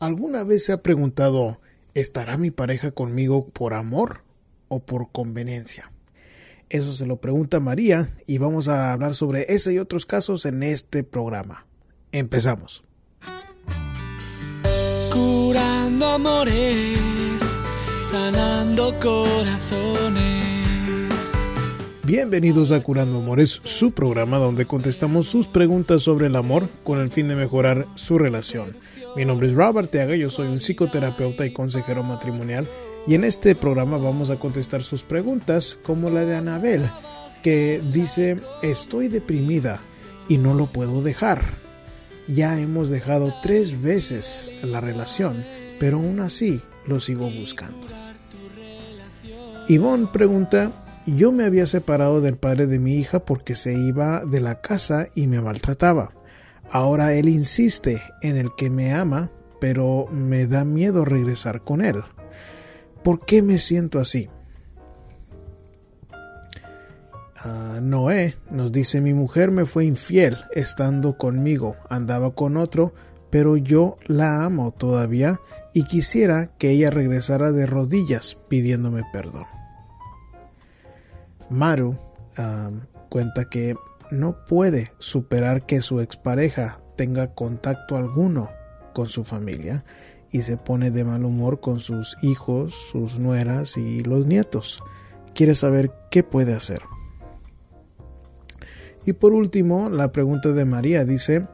¿Alguna 0.00 0.44
vez 0.44 0.64
se 0.64 0.72
ha 0.72 0.80
preguntado, 0.80 1.60
¿estará 1.92 2.38
mi 2.38 2.50
pareja 2.50 2.90
conmigo 2.90 3.50
por 3.50 3.74
amor 3.74 4.22
o 4.68 4.80
por 4.80 5.12
conveniencia? 5.12 5.92
Eso 6.70 6.94
se 6.94 7.04
lo 7.04 7.16
pregunta 7.16 7.60
María 7.60 8.14
y 8.26 8.38
vamos 8.38 8.68
a 8.68 8.94
hablar 8.94 9.14
sobre 9.14 9.44
ese 9.52 9.74
y 9.74 9.78
otros 9.78 10.06
casos 10.06 10.46
en 10.46 10.62
este 10.62 11.04
programa. 11.04 11.66
Empezamos. 12.12 12.82
Curando 15.12 16.06
amores, 16.06 16.98
sanando 18.10 18.94
corazones. 19.00 20.30
Bienvenidos 22.04 22.72
a 22.72 22.82
Curando 22.82 23.18
Amores, 23.18 23.50
su 23.50 23.92
programa 23.92 24.38
donde 24.38 24.64
contestamos 24.64 25.26
sus 25.26 25.46
preguntas 25.46 26.00
sobre 26.00 26.28
el 26.28 26.36
amor 26.36 26.70
con 26.84 27.00
el 27.00 27.10
fin 27.10 27.28
de 27.28 27.34
mejorar 27.34 27.86
su 27.96 28.16
relación. 28.16 28.74
Mi 29.16 29.24
nombre 29.24 29.48
es 29.48 29.54
Robert 29.54 29.90
Teaga, 29.90 30.14
yo 30.14 30.30
soy 30.30 30.46
un 30.46 30.60
psicoterapeuta 30.60 31.44
y 31.44 31.52
consejero 31.52 32.04
matrimonial 32.04 32.68
y 33.08 33.14
en 33.14 33.24
este 33.24 33.56
programa 33.56 33.96
vamos 33.96 34.30
a 34.30 34.36
contestar 34.36 34.82
sus 34.82 35.02
preguntas 35.02 35.76
como 35.82 36.10
la 36.10 36.24
de 36.24 36.36
Anabel 36.36 36.82
que 37.42 37.82
dice 37.92 38.36
estoy 38.62 39.08
deprimida 39.08 39.80
y 40.28 40.38
no 40.38 40.54
lo 40.54 40.66
puedo 40.66 41.02
dejar. 41.02 41.42
Ya 42.28 42.60
hemos 42.60 42.88
dejado 42.88 43.34
tres 43.42 43.82
veces 43.82 44.46
la 44.62 44.80
relación, 44.80 45.44
pero 45.80 45.96
aún 45.96 46.20
así 46.20 46.60
lo 46.86 47.00
sigo 47.00 47.28
buscando. 47.30 47.88
Yvonne 49.68 50.06
pregunta, 50.12 50.70
yo 51.06 51.32
me 51.32 51.44
había 51.44 51.66
separado 51.66 52.20
del 52.20 52.36
padre 52.36 52.66
de 52.66 52.78
mi 52.78 52.94
hija 52.96 53.20
porque 53.20 53.56
se 53.56 53.72
iba 53.72 54.24
de 54.24 54.40
la 54.40 54.60
casa 54.60 55.08
y 55.16 55.26
me 55.26 55.40
maltrataba. 55.40 56.12
Ahora 56.70 57.14
él 57.14 57.28
insiste 57.28 58.02
en 58.22 58.36
el 58.36 58.54
que 58.54 58.70
me 58.70 58.92
ama, 58.94 59.30
pero 59.60 60.06
me 60.10 60.46
da 60.46 60.64
miedo 60.64 61.04
regresar 61.04 61.62
con 61.62 61.84
él. 61.84 62.02
¿Por 63.02 63.24
qué 63.24 63.42
me 63.42 63.58
siento 63.58 63.98
así? 63.98 64.28
Ah, 67.36 67.80
Noé 67.82 68.36
nos 68.50 68.70
dice 68.70 69.00
mi 69.00 69.14
mujer 69.14 69.50
me 69.50 69.64
fue 69.64 69.86
infiel 69.86 70.36
estando 70.52 71.16
conmigo, 71.16 71.76
andaba 71.88 72.34
con 72.34 72.58
otro, 72.58 72.92
pero 73.30 73.56
yo 73.56 73.96
la 74.06 74.44
amo 74.44 74.72
todavía 74.72 75.40
y 75.72 75.84
quisiera 75.84 76.50
que 76.58 76.70
ella 76.70 76.90
regresara 76.90 77.50
de 77.50 77.64
rodillas 77.64 78.36
pidiéndome 78.48 79.04
perdón. 79.10 79.46
Maru 81.48 81.98
ah, 82.36 82.70
cuenta 83.08 83.46
que 83.46 83.74
no 84.10 84.44
puede 84.44 84.88
superar 84.98 85.66
que 85.66 85.80
su 85.80 86.00
expareja 86.00 86.80
tenga 86.96 87.34
contacto 87.34 87.96
alguno 87.96 88.50
con 88.92 89.08
su 89.08 89.24
familia 89.24 89.84
y 90.30 90.42
se 90.42 90.56
pone 90.56 90.90
de 90.90 91.04
mal 91.04 91.24
humor 91.24 91.60
con 91.60 91.80
sus 91.80 92.16
hijos, 92.22 92.74
sus 92.92 93.18
nueras 93.18 93.76
y 93.76 94.00
los 94.00 94.26
nietos. 94.26 94.82
Quiere 95.34 95.54
saber 95.54 95.92
qué 96.10 96.22
puede 96.22 96.54
hacer. 96.54 96.82
Y 99.06 99.14
por 99.14 99.32
último, 99.32 99.88
la 99.88 100.12
pregunta 100.12 100.50
de 100.50 100.64
María 100.64 101.04
dice, 101.04 101.46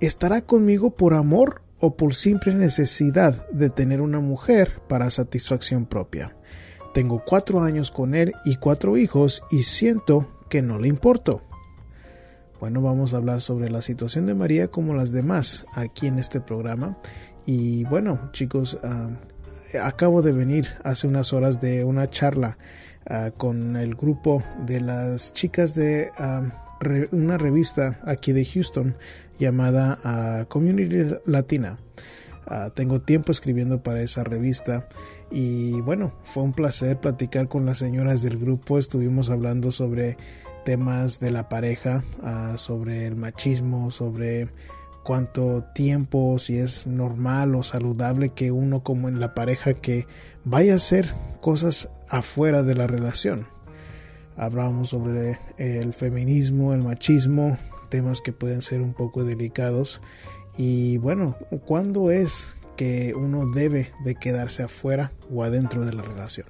¿estará 0.00 0.40
conmigo 0.42 0.90
por 0.94 1.14
amor 1.14 1.62
o 1.78 1.96
por 1.96 2.14
simple 2.14 2.54
necesidad 2.54 3.48
de 3.50 3.70
tener 3.70 4.00
una 4.00 4.20
mujer 4.20 4.80
para 4.88 5.10
satisfacción 5.10 5.86
propia? 5.86 6.36
Tengo 6.94 7.22
cuatro 7.24 7.60
años 7.60 7.90
con 7.90 8.14
él 8.14 8.32
y 8.44 8.56
cuatro 8.56 8.96
hijos 8.96 9.42
y 9.50 9.62
siento 9.62 10.28
que 10.48 10.62
no 10.62 10.78
le 10.78 10.88
importo. 10.88 11.42
Bueno, 12.64 12.80
vamos 12.80 13.12
a 13.12 13.18
hablar 13.18 13.42
sobre 13.42 13.68
la 13.68 13.82
situación 13.82 14.24
de 14.24 14.34
María 14.34 14.68
como 14.68 14.94
las 14.94 15.12
demás 15.12 15.66
aquí 15.74 16.06
en 16.06 16.18
este 16.18 16.40
programa. 16.40 16.96
Y 17.44 17.84
bueno, 17.84 18.30
chicos, 18.32 18.78
ah, 18.82 19.10
acabo 19.82 20.22
de 20.22 20.32
venir 20.32 20.68
hace 20.82 21.06
unas 21.06 21.34
horas 21.34 21.60
de 21.60 21.84
una 21.84 22.08
charla 22.08 22.56
ah, 23.04 23.32
con 23.36 23.76
el 23.76 23.94
grupo 23.94 24.42
de 24.64 24.80
las 24.80 25.34
chicas 25.34 25.74
de 25.74 26.10
ah, 26.16 26.78
una 27.12 27.36
revista 27.36 28.00
aquí 28.06 28.32
de 28.32 28.46
Houston 28.46 28.96
llamada 29.38 30.46
Community 30.48 31.16
Latina. 31.26 31.76
tengo 32.74 33.02
tiempo 33.02 33.30
escribiendo 33.30 33.82
para 33.82 34.00
esa 34.00 34.24
revista 34.24 34.88
y 35.30 35.82
bueno, 35.82 36.14
fue 36.22 36.42
un 36.42 36.54
placer 36.54 36.98
platicar 36.98 37.46
con 37.46 37.66
las 37.66 37.76
señoras 37.76 38.22
del 38.22 38.38
grupo. 38.38 38.78
Estuvimos 38.78 39.28
hablando 39.28 39.70
sobre 39.70 40.16
temas 40.64 41.20
de 41.20 41.30
la 41.30 41.48
pareja, 41.48 42.02
ah, 42.22 42.54
sobre 42.56 43.06
el 43.06 43.16
machismo, 43.16 43.90
sobre 43.90 44.48
cuánto 45.04 45.64
tiempo, 45.74 46.38
si 46.38 46.56
es 46.56 46.86
normal 46.86 47.54
o 47.54 47.62
saludable 47.62 48.30
que 48.30 48.50
uno 48.50 48.82
como 48.82 49.08
en 49.08 49.20
la 49.20 49.34
pareja 49.34 49.74
que 49.74 50.06
vaya 50.44 50.72
a 50.72 50.76
hacer 50.76 51.12
cosas 51.40 51.90
afuera 52.08 52.62
de 52.62 52.74
la 52.74 52.86
relación. 52.86 53.46
Hablamos 54.36 54.88
sobre 54.88 55.38
el 55.58 55.94
feminismo, 55.94 56.74
el 56.74 56.82
machismo, 56.82 57.56
temas 57.88 58.20
que 58.20 58.32
pueden 58.32 58.62
ser 58.62 58.80
un 58.80 58.94
poco 58.94 59.22
delicados. 59.22 60.00
Y 60.56 60.96
bueno, 60.96 61.36
¿cuándo 61.66 62.10
es 62.10 62.54
que 62.76 63.14
uno 63.14 63.46
debe 63.46 63.92
de 64.04 64.16
quedarse 64.16 64.64
afuera 64.64 65.12
o 65.32 65.44
adentro 65.44 65.84
de 65.84 65.92
la 65.92 66.02
relación? 66.02 66.46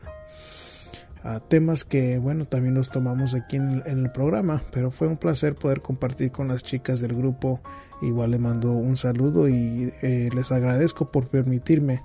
Temas 1.49 1.85
que 1.85 2.19
bueno 2.19 2.45
también 2.45 2.75
los 2.75 2.91
tomamos 2.91 3.35
aquí 3.35 3.57
en 3.57 3.83
el, 3.87 4.11
programa 4.11 4.63
pero 4.71 4.91
fue 4.91 5.09
un 5.09 5.17
placer 5.17 5.55
poder 5.55 5.81
compartir 5.81 6.31
con 6.31 6.49
las 6.49 6.63
chicas 6.63 7.01
del 7.01 7.15
grupo. 7.15 7.61
Igual 8.03 8.33
le 8.33 8.39
mando 8.39 8.73
un 8.73 8.97
saludo 8.97 9.49
y 9.49 9.91
eh, 10.03 10.29
les 10.35 10.53
agradezco 10.53 11.11
por 11.11 11.29
permitirme 11.29 12.03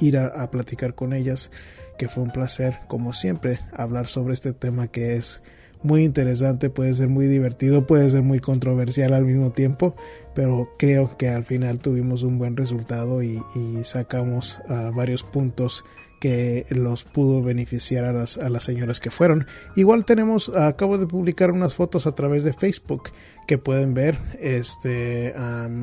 ir 0.00 0.18
a, 0.18 0.50
platicar 0.50 0.94
con 0.94 1.12
ellas 1.12 1.50
que 1.98 2.08
fue 2.08 2.24
un 2.24 2.30
placer 2.30 2.80
como 2.88 3.12
siempre 3.12 3.60
hablar 3.72 4.08
sobre 4.08 4.34
este 4.34 4.52
tema 4.52 4.88
que 4.88 5.14
es 5.14 5.42
muy 5.82 6.02
interesante, 6.02 6.70
puede 6.70 6.94
ser 6.94 7.08
muy 7.08 7.26
divertido, 7.26 7.86
puede 7.86 8.10
ser 8.10 8.22
muy 8.22 8.40
controversial 8.40 9.12
al 9.12 9.24
mismo 9.24 9.52
tiempo, 9.52 9.94
pero 10.34 10.70
creo 10.78 11.16
que 11.16 11.28
al 11.28 11.44
final 11.44 11.78
tuvimos 11.78 12.24
un 12.24 12.38
buen 12.38 12.56
resultado 12.56 13.22
y, 13.22 13.40
sacamos 13.84 14.60
varios 14.94 15.22
puntos 15.22 15.84
que 16.20 16.66
los 16.70 17.04
pudo 17.04 17.42
beneficiar 17.42 18.04
a 18.04 18.12
las, 18.12 18.38
a 18.38 18.48
las 18.48 18.64
señoras 18.64 19.00
que 19.00 19.10
fueron. 19.10 19.46
Igual 19.74 20.04
tenemos, 20.04 20.48
acabo 20.48 20.98
de 20.98 21.06
publicar 21.06 21.50
unas 21.50 21.74
fotos 21.74 22.06
a 22.06 22.14
través 22.14 22.44
de 22.44 22.52
Facebook 22.52 23.10
que 23.46 23.58
pueden 23.58 23.94
ver. 23.94 24.18
Este, 24.40 25.34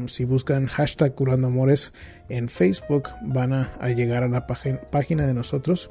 si 0.08 0.26
buscan 0.26 0.68
hashtag 0.68 1.16
curando 1.16 1.48
amores 1.48 1.94
en 2.30 2.50
Facebook, 2.50 3.10
van 3.22 3.54
a, 3.54 3.90
llegar 3.90 4.24
a 4.24 4.28
la 4.28 4.46
página 4.46 5.26
de 5.26 5.34
nosotros. 5.34 5.90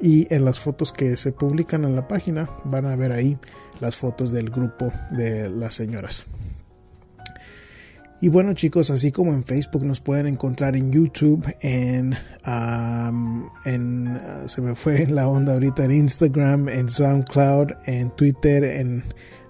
Y 0.00 0.32
en 0.34 0.44
las 0.44 0.58
fotos 0.58 0.92
que 0.92 1.16
se 1.16 1.32
publican 1.32 1.84
en 1.84 1.96
la 1.96 2.08
página, 2.08 2.50
van 2.64 2.86
a 2.86 2.96
ver 2.96 3.12
ahí 3.12 3.38
las 3.80 3.96
fotos 3.96 4.32
del 4.32 4.50
grupo 4.50 4.92
de 5.10 5.48
las 5.48 5.74
señoras. 5.74 6.26
Y 8.24 8.30
bueno 8.30 8.54
chicos, 8.54 8.90
así 8.90 9.12
como 9.12 9.34
en 9.34 9.44
Facebook 9.44 9.84
nos 9.84 10.00
pueden 10.00 10.26
encontrar 10.26 10.76
en 10.76 10.90
YouTube, 10.90 11.44
en, 11.60 12.14
uh, 12.46 13.28
se 14.48 14.62
me 14.62 14.74
fue 14.74 15.06
la 15.06 15.28
onda 15.28 15.52
ahorita 15.52 15.84
en 15.84 15.90
Instagram, 15.90 16.70
en 16.70 16.88
SoundCloud, 16.88 17.72
en 17.84 18.10
Twitter, 18.16 18.64
en 18.64 19.04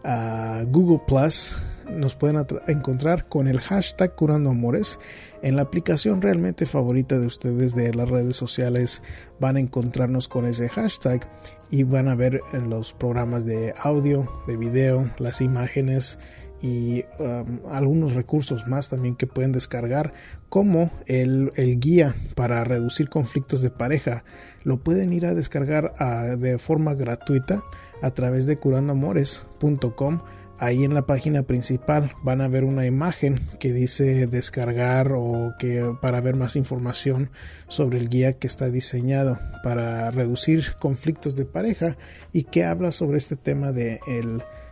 uh, 0.05 0.69
Google 0.73 1.03
Plus. 1.07 1.63
Nos 1.89 2.17
pueden 2.17 2.45
encontrar 2.67 3.29
con 3.29 3.47
el 3.47 3.61
hashtag 3.61 4.17
Curando 4.17 4.51
Amores. 4.51 4.99
En 5.43 5.55
la 5.55 5.63
aplicación 5.63 6.21
realmente 6.21 6.67
favorita 6.67 7.17
de 7.21 7.29
ustedes 7.29 7.77
de 7.77 7.95
las 7.95 8.09
redes 8.09 8.35
sociales 8.35 9.05
van 9.39 9.55
a 9.55 9.61
encontrarnos 9.61 10.27
con 10.27 10.47
ese 10.47 10.69
hashtag 10.69 11.29
y 11.71 11.85
van 11.85 12.09
a 12.09 12.17
ver 12.17 12.41
los 12.67 12.93
programas 12.93 13.45
de 13.45 13.73
audio, 13.81 14.29
de 14.49 14.57
video, 14.57 15.13
las 15.19 15.41
imágenes 15.41 16.19
y 16.65 17.05
um, 17.19 17.59
algunos 17.71 18.15
recursos 18.15 18.67
más 18.67 18.89
también 18.89 19.17
que 19.17 19.27
pueden 19.27 19.53
descargar 19.53 20.15
como 20.49 20.91
el, 21.05 21.53
guía 21.79 22.15
para 22.35 22.65
reducir 22.65 23.11
conflictos 23.11 23.61
de 23.61 23.69
pareja. 23.69 24.25
Lo 24.63 24.79
pueden 24.79 25.13
ir 25.13 25.27
a 25.27 25.35
descargar 25.35 25.93
ah, 25.99 26.37
de 26.39 26.57
forma 26.57 26.95
gratuita 26.95 27.63
a 28.01 28.13
través 28.13 28.47
de 28.47 28.57
curandoamores.com 28.57 30.23
ahí 30.59 30.85
en 30.85 30.95
la 30.95 31.03
página 31.03 31.43
principal 31.43 32.13
van 32.23 32.41
a 32.41 32.49
ver 32.49 32.65
una 32.65 32.87
imagen 32.87 33.43
que 33.59 33.75
dice 33.75 34.27
descargar 34.27 35.13
o 35.13 35.53
que 35.59 35.95
para 36.01 36.23
ver 36.23 36.37
más 36.37 36.57
información 36.57 37.31
sobre 37.69 37.99
el 37.99 38.09
guía 38.09 38.39
que 38.39 38.47
está 38.47 38.71
diseñado 38.71 39.39
para 39.63 40.09
reducir 40.09 40.77
conflictos 40.79 41.37
de 41.37 41.45
pareja 41.45 41.99
y 42.33 42.45
que 42.45 42.65
habla 42.65 42.91
sobre 42.91 43.19
este 43.19 43.37
tema 43.37 43.73
de 43.73 44.01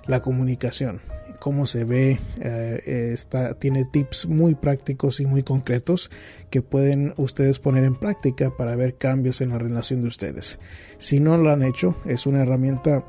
la 0.06 0.22
comunicación 0.22 1.02
cómo 1.42 1.66
se 1.66 1.82
ve, 1.82 2.20
eh, 2.40 3.10
está, 3.12 3.54
tiene 3.54 3.84
tips 3.84 4.26
muy 4.26 4.54
prácticos 4.54 5.18
y 5.18 5.26
muy 5.26 5.42
concretos 5.42 6.08
que 6.50 6.62
pueden 6.62 7.14
ustedes 7.16 7.58
poner 7.58 7.82
en 7.82 7.96
práctica 7.96 8.56
para 8.56 8.76
ver 8.76 8.94
cambios 8.94 9.40
en 9.40 9.48
la 9.48 9.58
relación 9.58 10.02
de 10.02 10.06
ustedes. 10.06 10.60
Si 10.98 11.18
no 11.18 11.36
lo 11.38 11.50
han 11.50 11.64
hecho, 11.64 11.96
es 12.04 12.28
una 12.28 12.42
herramienta 12.42 13.04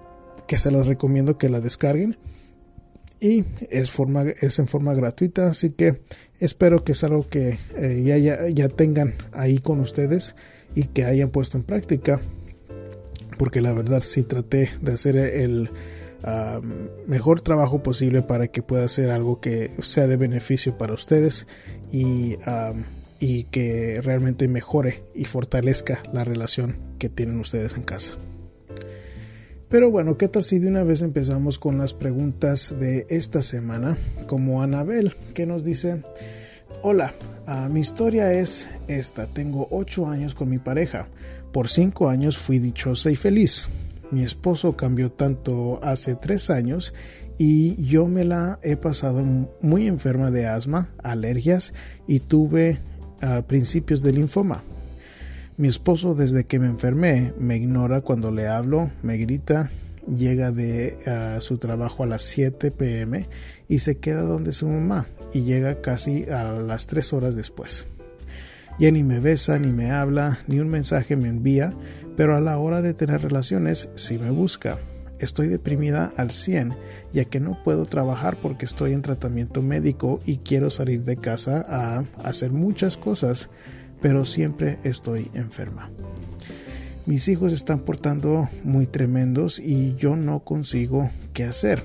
que 0.47 0.57
se 0.57 0.71
les 0.71 0.87
recomiendo 0.87 1.37
que 1.37 1.47
la 1.47 1.59
descarguen 1.59 2.17
y 3.19 3.45
es, 3.69 3.91
forma, 3.91 4.23
es 4.23 4.57
en 4.57 4.67
forma 4.67 4.95
gratuita, 4.95 5.49
así 5.49 5.69
que 5.69 6.01
espero 6.39 6.83
que 6.83 6.93
es 6.93 7.03
algo 7.03 7.29
que 7.29 7.59
eh, 7.77 8.01
ya, 8.03 8.17
ya, 8.17 8.49
ya 8.49 8.67
tengan 8.67 9.13
ahí 9.31 9.59
con 9.59 9.79
ustedes 9.79 10.35
y 10.73 10.85
que 10.85 11.05
hayan 11.05 11.29
puesto 11.29 11.59
en 11.59 11.65
práctica, 11.65 12.19
porque 13.37 13.61
la 13.61 13.73
verdad 13.73 14.01
sí 14.01 14.23
traté 14.23 14.71
de 14.81 14.93
hacer 14.93 15.17
el 15.17 15.69
mejor 17.05 17.41
trabajo 17.41 17.83
posible 17.83 18.21
para 18.21 18.47
que 18.47 18.61
pueda 18.61 18.87
ser 18.87 19.11
algo 19.11 19.41
que 19.41 19.75
sea 19.81 20.07
de 20.07 20.17
beneficio 20.17 20.77
para 20.77 20.93
ustedes 20.93 21.47
y, 21.91 22.37
y 23.19 23.43
que 23.45 23.99
realmente 24.01 24.47
mejore 24.47 25.03
y 25.13 25.25
fortalezca 25.25 26.01
la 26.13 26.23
relación 26.23 26.77
que 26.97 27.09
tienen 27.09 27.39
ustedes 27.39 27.75
en 27.75 27.83
casa. 27.83 28.15
Pero 29.73 29.89
bueno, 29.89 30.19
¿qué 30.19 30.27
tal 30.27 30.43
si 30.43 30.59
de 30.59 30.67
una 30.67 30.83
vez 30.83 31.01
empezamos 31.01 31.57
con 31.57 31.79
las 31.79 31.95
preguntas 31.95 32.75
de 32.79 33.07
esta 33.09 33.41
semana? 33.41 33.97
Como 34.27 34.61
Anabel, 34.61 35.15
que 35.33 35.47
nos 35.47 35.63
dice, 35.63 36.03
hola, 36.83 37.15
ah, 37.47 37.69
mi 37.71 37.79
historia 37.79 38.31
es 38.33 38.69
esta, 38.87 39.25
tengo 39.25 39.67
8 39.71 40.05
años 40.05 40.35
con 40.35 40.47
mi 40.47 40.59
pareja, 40.59 41.07
por 41.51 41.69
5 41.69 42.07
años 42.07 42.37
fui 42.37 42.59
dichosa 42.59 43.09
y 43.09 43.15
feliz. 43.15 43.67
Mi 44.13 44.21
esposo 44.21 44.77
cambió 44.77 45.11
tanto 45.11 45.79
hace 45.81 46.13
3 46.13 46.51
años 46.51 46.93
y 47.39 47.83
yo 47.83 48.07
me 48.07 48.23
la 48.23 48.59
he 48.61 48.75
pasado 48.75 49.23
muy 49.59 49.87
enferma 49.87 50.29
de 50.29 50.45
asma, 50.45 50.89
alergias 51.01 51.73
y 52.07 52.19
tuve 52.19 52.77
ah, 53.23 53.41
principios 53.47 54.03
de 54.03 54.11
linfoma. 54.11 54.61
Mi 55.57 55.67
esposo 55.67 56.13
desde 56.13 56.45
que 56.45 56.59
me 56.59 56.67
enfermé 56.67 57.33
me 57.39 57.55
ignora 57.55 58.01
cuando 58.01 58.29
le 58.29 58.47
hablo, 58.47 58.91
me 59.01 59.17
grita, 59.17 59.71
llega 60.07 60.51
de 60.51 60.95
su 61.39 61.57
trabajo 61.57 62.03
a 62.03 62.07
las 62.07 62.21
7 62.21 62.69
pm 62.69 63.27
y 63.67 63.79
se 63.79 63.97
queda 63.97 64.21
donde 64.21 64.53
su 64.53 64.67
mamá 64.67 65.07
y 65.33 65.41
llega 65.41 65.81
casi 65.81 66.29
a 66.29 66.43
las 66.43 66.85
3 66.85 67.13
horas 67.13 67.35
después. 67.35 67.87
Ya 68.79 68.91
ni 68.91 69.01
me 69.01 69.19
besa, 69.19 69.57
ni 69.57 69.71
me 69.71 69.89
habla, 69.89 70.39
ni 70.47 70.59
un 70.59 70.69
mensaje 70.69 71.15
me 71.15 71.29
envía, 71.29 71.73
pero 72.15 72.35
a 72.35 72.41
la 72.41 72.57
hora 72.57 72.81
de 72.81 72.93
tener 72.93 73.21
relaciones 73.21 73.89
sí 73.95 74.17
me 74.17 74.31
busca. 74.31 74.79
Estoy 75.19 75.47
deprimida 75.47 76.11
al 76.17 76.31
100, 76.31 76.75
ya 77.13 77.25
que 77.25 77.39
no 77.39 77.61
puedo 77.63 77.85
trabajar 77.85 78.37
porque 78.41 78.65
estoy 78.65 78.93
en 78.93 79.01
tratamiento 79.01 79.61
médico 79.61 80.19
y 80.25 80.37
quiero 80.37 80.69
salir 80.69 81.03
de 81.03 81.17
casa 81.17 81.63
a 81.67 82.03
hacer 82.27 82.51
muchas 82.51 82.97
cosas, 82.97 83.49
pero 84.01 84.25
siempre 84.25 84.79
estoy 84.83 85.31
enferma. 85.33 85.89
Mis 87.05 87.27
hijos 87.27 87.51
están 87.53 87.79
portando 87.79 88.49
muy 88.63 88.87
tremendos 88.87 89.59
y 89.59 89.93
yo 89.95 90.15
no 90.15 90.39
consigo 90.39 91.09
qué 91.33 91.43
hacer. 91.43 91.83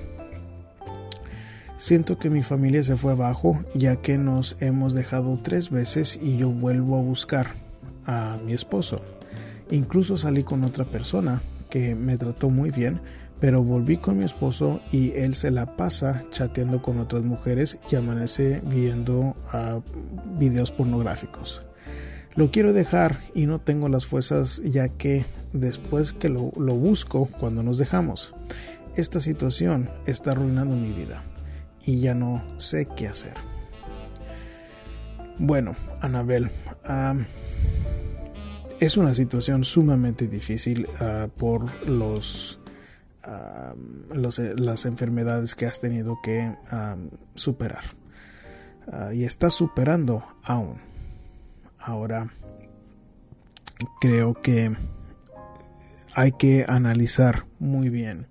Siento 1.77 2.17
que 2.17 2.29
mi 2.29 2.43
familia 2.43 2.83
se 2.83 2.97
fue 2.97 3.13
abajo 3.13 3.57
ya 3.73 3.97
que 3.97 4.17
nos 4.17 4.57
hemos 4.59 4.93
dejado 4.93 5.39
tres 5.41 5.69
veces 5.69 6.19
y 6.21 6.37
yo 6.37 6.49
vuelvo 6.49 6.97
a 6.97 7.01
buscar 7.01 7.47
a 8.05 8.37
mi 8.45 8.53
esposo. 8.53 9.01
Incluso 9.71 10.17
salí 10.17 10.43
con 10.43 10.63
otra 10.63 10.85
persona 10.85 11.41
que 11.69 11.95
me 11.95 12.17
trató 12.17 12.49
muy 12.49 12.71
bien, 12.71 12.99
pero 13.39 13.63
volví 13.63 13.97
con 13.97 14.17
mi 14.17 14.25
esposo 14.25 14.81
y 14.91 15.11
él 15.11 15.35
se 15.35 15.51
la 15.51 15.65
pasa 15.77 16.23
chateando 16.31 16.81
con 16.81 16.99
otras 16.99 17.23
mujeres 17.23 17.77
y 17.91 17.95
amanece 17.95 18.61
viendo 18.65 19.19
uh, 19.53 19.81
videos 20.37 20.71
pornográficos. 20.71 21.63
Lo 22.35 22.51
quiero 22.51 22.73
dejar 22.73 23.19
y 23.33 23.45
no 23.45 23.59
tengo 23.59 23.89
las 23.89 24.05
fuerzas 24.05 24.61
ya 24.65 24.89
que 24.89 25.25
después 25.53 26.13
que 26.13 26.29
lo, 26.29 26.51
lo 26.57 26.75
busco 26.75 27.27
cuando 27.39 27.63
nos 27.63 27.77
dejamos. 27.77 28.33
Esta 28.95 29.19
situación 29.19 29.89
está 30.05 30.31
arruinando 30.31 30.75
mi 30.75 30.91
vida 30.91 31.23
y 31.85 31.99
ya 31.99 32.13
no 32.13 32.41
sé 32.57 32.87
qué 32.95 33.07
hacer. 33.07 33.33
Bueno, 35.37 35.75
Anabel, 36.01 36.49
es 38.79 38.97
una 38.97 39.13
situación 39.13 39.63
sumamente 39.63 40.27
difícil 40.27 40.87
ah, 40.99 41.27
por 41.37 41.87
los, 41.87 42.59
los, 44.13 44.39
las 44.39 44.85
enfermedades 44.85 45.55
que 45.55 45.65
has 45.65 45.79
tenido 45.79 46.19
que 46.21 46.55
superar. 47.35 47.83
Ah, 48.91 49.13
y 49.13 49.23
estás 49.23 49.53
superando 49.53 50.25
aún. 50.43 50.77
Ahora, 51.77 52.31
creo 54.01 54.33
que 54.33 54.75
hay 56.15 56.31
que 56.33 56.65
analizar 56.67 57.45
muy 57.59 57.89
bien 57.89 58.27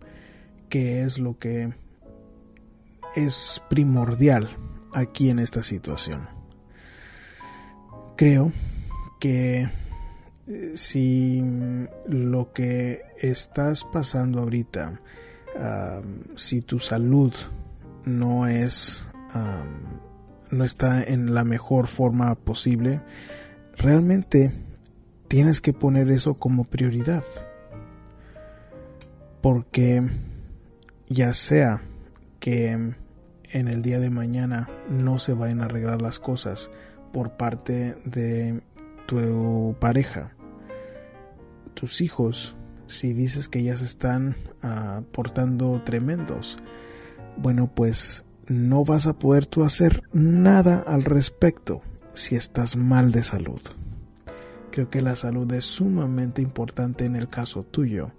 qué 0.68 1.02
es 1.02 1.18
lo 1.18 1.38
que 1.38 1.72
es 3.14 3.62
primordial 3.70 4.50
aquí 4.92 5.30
en 5.30 5.38
esta 5.38 5.62
situación. 5.62 6.28
Creo 8.16 8.52
que 9.20 9.62
eh, 9.62 9.70
si 10.74 11.42
lo 12.06 12.52
que 12.52 13.02
estás 13.20 13.84
pasando 13.84 14.40
ahorita, 14.40 15.00
si 16.36 16.60
tu 16.62 16.78
salud 16.78 17.32
no 18.04 18.46
es 18.46 19.10
no 20.50 20.64
está 20.64 21.02
en 21.02 21.34
la 21.34 21.44
mejor 21.44 21.86
forma 21.86 22.34
posible, 22.34 23.02
realmente 23.76 24.52
tienes 25.28 25.60
que 25.60 25.72
poner 25.72 26.10
eso 26.10 26.34
como 26.34 26.64
prioridad. 26.64 27.24
Porque 29.42 30.02
ya 31.08 31.32
sea 31.34 31.82
que 32.40 32.70
en 32.70 33.68
el 33.68 33.82
día 33.82 34.00
de 34.00 34.10
mañana 34.10 34.68
no 34.88 35.18
se 35.18 35.34
vayan 35.34 35.60
a 35.60 35.66
arreglar 35.66 36.02
las 36.02 36.18
cosas 36.18 36.70
por 37.12 37.36
parte 37.36 37.94
de 38.04 38.62
tu 39.06 39.76
pareja, 39.80 40.32
tus 41.78 42.00
hijos, 42.00 42.56
si 42.88 43.12
dices 43.12 43.48
que 43.48 43.62
ya 43.62 43.76
se 43.76 43.84
están 43.84 44.34
uh, 44.64 45.04
portando 45.12 45.80
tremendos, 45.84 46.58
bueno 47.36 47.72
pues 47.72 48.24
no 48.48 48.84
vas 48.84 49.06
a 49.06 49.12
poder 49.12 49.46
tú 49.46 49.62
hacer 49.62 50.02
nada 50.12 50.82
al 50.84 51.04
respecto 51.04 51.82
si 52.14 52.34
estás 52.34 52.74
mal 52.74 53.12
de 53.12 53.22
salud. 53.22 53.60
Creo 54.72 54.90
que 54.90 55.02
la 55.02 55.14
salud 55.14 55.52
es 55.52 55.66
sumamente 55.66 56.42
importante 56.42 57.04
en 57.04 57.14
el 57.14 57.28
caso 57.28 57.62
tuyo, 57.62 58.10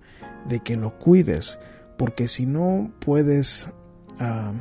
de 0.48 0.62
que 0.62 0.78
lo 0.78 0.98
cuides, 0.98 1.60
porque 1.98 2.30
si 2.30 2.46
no 2.46 2.94
puedes 3.00 3.74
uh, 4.22 4.58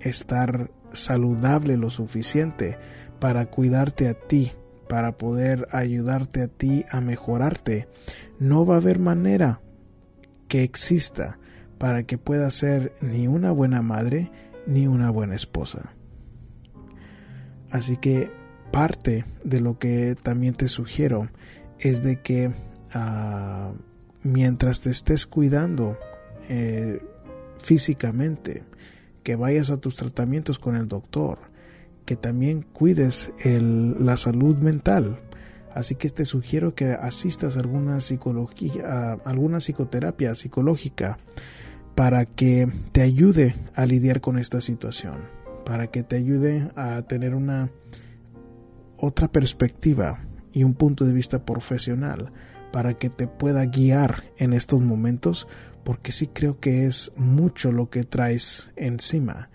estar 0.00 0.72
saludable 0.92 1.76
lo 1.76 1.90
suficiente 1.90 2.76
para 3.20 3.46
cuidarte 3.46 4.08
a 4.08 4.14
ti, 4.14 4.50
para 4.92 5.16
poder 5.16 5.68
ayudarte 5.70 6.42
a 6.42 6.48
ti 6.48 6.84
a 6.90 7.00
mejorarte, 7.00 7.88
no 8.38 8.66
va 8.66 8.74
a 8.74 8.76
haber 8.76 8.98
manera 8.98 9.62
que 10.48 10.64
exista 10.64 11.38
para 11.78 12.02
que 12.02 12.18
puedas 12.18 12.52
ser 12.52 12.92
ni 13.00 13.26
una 13.26 13.52
buena 13.52 13.80
madre 13.80 14.30
ni 14.66 14.86
una 14.86 15.08
buena 15.10 15.34
esposa. 15.34 15.94
Así 17.70 17.96
que 17.96 18.30
parte 18.70 19.24
de 19.44 19.62
lo 19.62 19.78
que 19.78 20.14
también 20.22 20.52
te 20.52 20.68
sugiero 20.68 21.26
es 21.78 22.02
de 22.02 22.20
que 22.20 22.52
ah, 22.92 23.72
mientras 24.22 24.82
te 24.82 24.90
estés 24.90 25.24
cuidando 25.24 25.96
eh, 26.50 27.02
físicamente, 27.56 28.62
que 29.22 29.36
vayas 29.36 29.70
a 29.70 29.78
tus 29.78 29.96
tratamientos 29.96 30.58
con 30.58 30.76
el 30.76 30.86
doctor, 30.86 31.50
que 32.04 32.16
también 32.16 32.62
cuides 32.62 33.32
la 33.44 34.16
salud 34.16 34.56
mental. 34.56 35.20
Así 35.74 35.94
que 35.94 36.08
te 36.10 36.24
sugiero 36.24 36.74
que 36.74 36.92
asistas 36.92 37.56
a 37.56 37.60
alguna, 37.60 38.00
psicología, 38.00 39.12
alguna 39.24 39.58
psicoterapia 39.58 40.34
psicológica 40.34 41.18
para 41.94 42.26
que 42.26 42.70
te 42.92 43.02
ayude 43.02 43.54
a 43.74 43.86
lidiar 43.86 44.20
con 44.20 44.38
esta 44.38 44.60
situación, 44.60 45.16
para 45.64 45.86
que 45.86 46.02
te 46.02 46.16
ayude 46.16 46.70
a 46.76 47.02
tener 47.02 47.34
una 47.34 47.70
otra 48.98 49.28
perspectiva 49.28 50.20
y 50.52 50.64
un 50.64 50.74
punto 50.74 51.04
de 51.04 51.12
vista 51.12 51.44
profesional, 51.44 52.32
para 52.70 52.94
que 52.94 53.10
te 53.10 53.26
pueda 53.26 53.64
guiar 53.66 54.24
en 54.36 54.52
estos 54.52 54.80
momentos 54.80 55.46
porque 55.84 56.12
sí 56.12 56.28
creo 56.28 56.60
que 56.60 56.86
es 56.86 57.12
mucho 57.16 57.72
lo 57.72 57.90
que 57.90 58.04
traes 58.04 58.72
encima. 58.76 59.50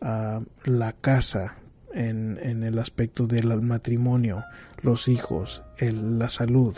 Uh, 0.00 0.44
la 0.64 0.92
casa 0.92 1.56
en, 1.96 2.62
el 2.62 2.78
aspecto 2.78 3.26
del 3.26 3.60
matrimonio, 3.62 4.44
los 4.82 5.08
hijos, 5.08 5.62
el, 5.78 6.18
la 6.18 6.28
salud. 6.28 6.76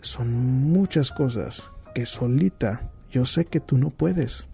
Son 0.00 0.32
muchas 0.32 1.12
cosas 1.12 1.70
que 1.94 2.06
solita 2.06 2.90
yo 3.10 3.26
sé 3.26 3.44
que 3.44 3.60
tú 3.60 3.76
no 3.76 3.90
puedes. 3.90 4.46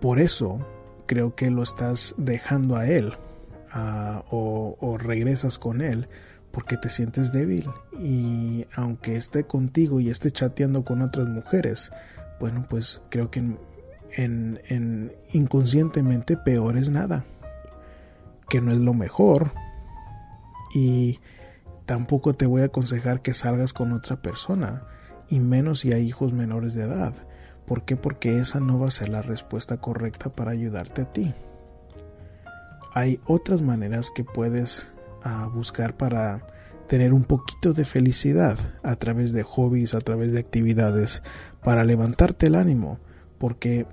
Por 0.00 0.20
eso 0.20 0.66
creo 1.06 1.34
que 1.34 1.50
lo 1.50 1.62
estás 1.62 2.14
dejando 2.18 2.76
a 2.76 2.86
él 2.86 3.14
o, 4.30 4.76
o 4.80 4.98
regresas 4.98 5.58
con 5.58 5.80
él 5.80 6.08
porque 6.50 6.76
te 6.76 6.90
sientes 6.90 7.32
débil 7.32 7.68
y 7.98 8.66
aunque 8.74 9.16
esté 9.16 9.44
contigo 9.44 10.00
y 10.00 10.10
esté 10.10 10.30
chateando 10.30 10.84
con 10.84 11.02
otras 11.02 11.28
mujeres, 11.28 11.90
bueno, 12.40 12.66
pues 12.68 13.00
creo 13.10 13.30
que 13.30 13.40
en, 13.40 14.60
en 14.68 15.12
inconscientemente 15.32 16.36
peor 16.36 16.76
es 16.76 16.90
nada, 16.90 17.24
que 18.48 18.60
no 18.60 18.72
es 18.72 18.78
lo 18.78 18.94
mejor 18.94 19.52
y 20.74 21.20
tampoco 21.86 22.34
te 22.34 22.46
voy 22.46 22.62
a 22.62 22.66
aconsejar 22.66 23.22
que 23.22 23.34
salgas 23.34 23.72
con 23.72 23.92
otra 23.92 24.20
persona 24.20 24.84
y 25.28 25.40
menos 25.40 25.80
si 25.80 25.92
hay 25.92 26.06
hijos 26.06 26.32
menores 26.32 26.74
de 26.74 26.84
edad. 26.84 27.14
¿Por 27.66 27.84
qué? 27.84 27.96
Porque 27.96 28.38
esa 28.38 28.60
no 28.60 28.78
va 28.78 28.88
a 28.88 28.92
ser 28.92 29.10
la 29.10 29.22
respuesta 29.22 29.78
correcta 29.78 30.30
para 30.30 30.52
ayudarte 30.52 31.02
a 31.02 31.10
ti. 31.10 31.34
Hay 32.94 33.20
otras 33.26 33.60
maneras 33.60 34.10
que 34.10 34.24
puedes 34.24 34.92
ah, 35.22 35.48
buscar 35.52 35.96
para 35.96 36.46
tener 36.88 37.12
un 37.12 37.24
poquito 37.24 37.74
de 37.74 37.84
felicidad 37.84 38.58
a 38.82 38.96
través 38.96 39.32
de 39.32 39.42
hobbies, 39.42 39.94
a 39.94 40.00
través 40.00 40.32
de 40.32 40.40
actividades, 40.40 41.22
para 41.62 41.84
levantarte 41.84 42.46
el 42.46 42.54
ánimo, 42.54 42.98
porque 43.36 43.86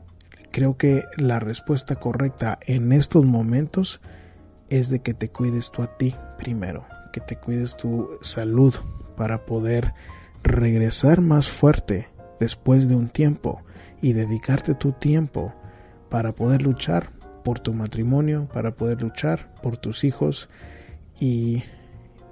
creo 0.52 0.78
que 0.78 1.04
la 1.18 1.42
respuesta 1.42 1.98
correcta 1.98 2.58
en 2.66 2.94
estos 2.94 3.26
momentos 3.26 4.00
es 4.70 4.90
de 4.90 5.00
que 5.00 5.14
te 5.14 5.30
cuides 5.30 5.72
tú 5.72 5.82
a 5.82 5.98
ti 5.98 6.16
primero, 6.38 6.86
que 7.12 7.22
te 7.22 7.38
cuides 7.38 7.76
tu 7.76 8.10
salud 8.22 8.74
para 9.16 9.46
poder 9.46 9.94
regresar 10.44 11.22
más 11.22 11.50
fuerte 11.50 12.10
después 12.40 12.88
de 12.88 12.96
un 12.96 13.10
tiempo 13.10 13.62
y 14.02 14.14
dedicarte 14.14 14.76
tu 14.76 14.92
tiempo 14.92 15.54
para 16.10 16.34
poder 16.34 16.62
luchar 16.62 17.12
por 17.44 17.60
tu 17.60 17.74
matrimonio, 17.74 18.48
para 18.52 18.76
poder 18.76 19.02
luchar 19.02 19.54
por 19.62 19.78
tus 19.78 20.04
hijos 20.04 20.50
y, 21.20 21.64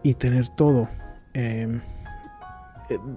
y 0.02 0.16
tener 0.16 0.50
todo 0.50 0.90
em, 1.34 1.82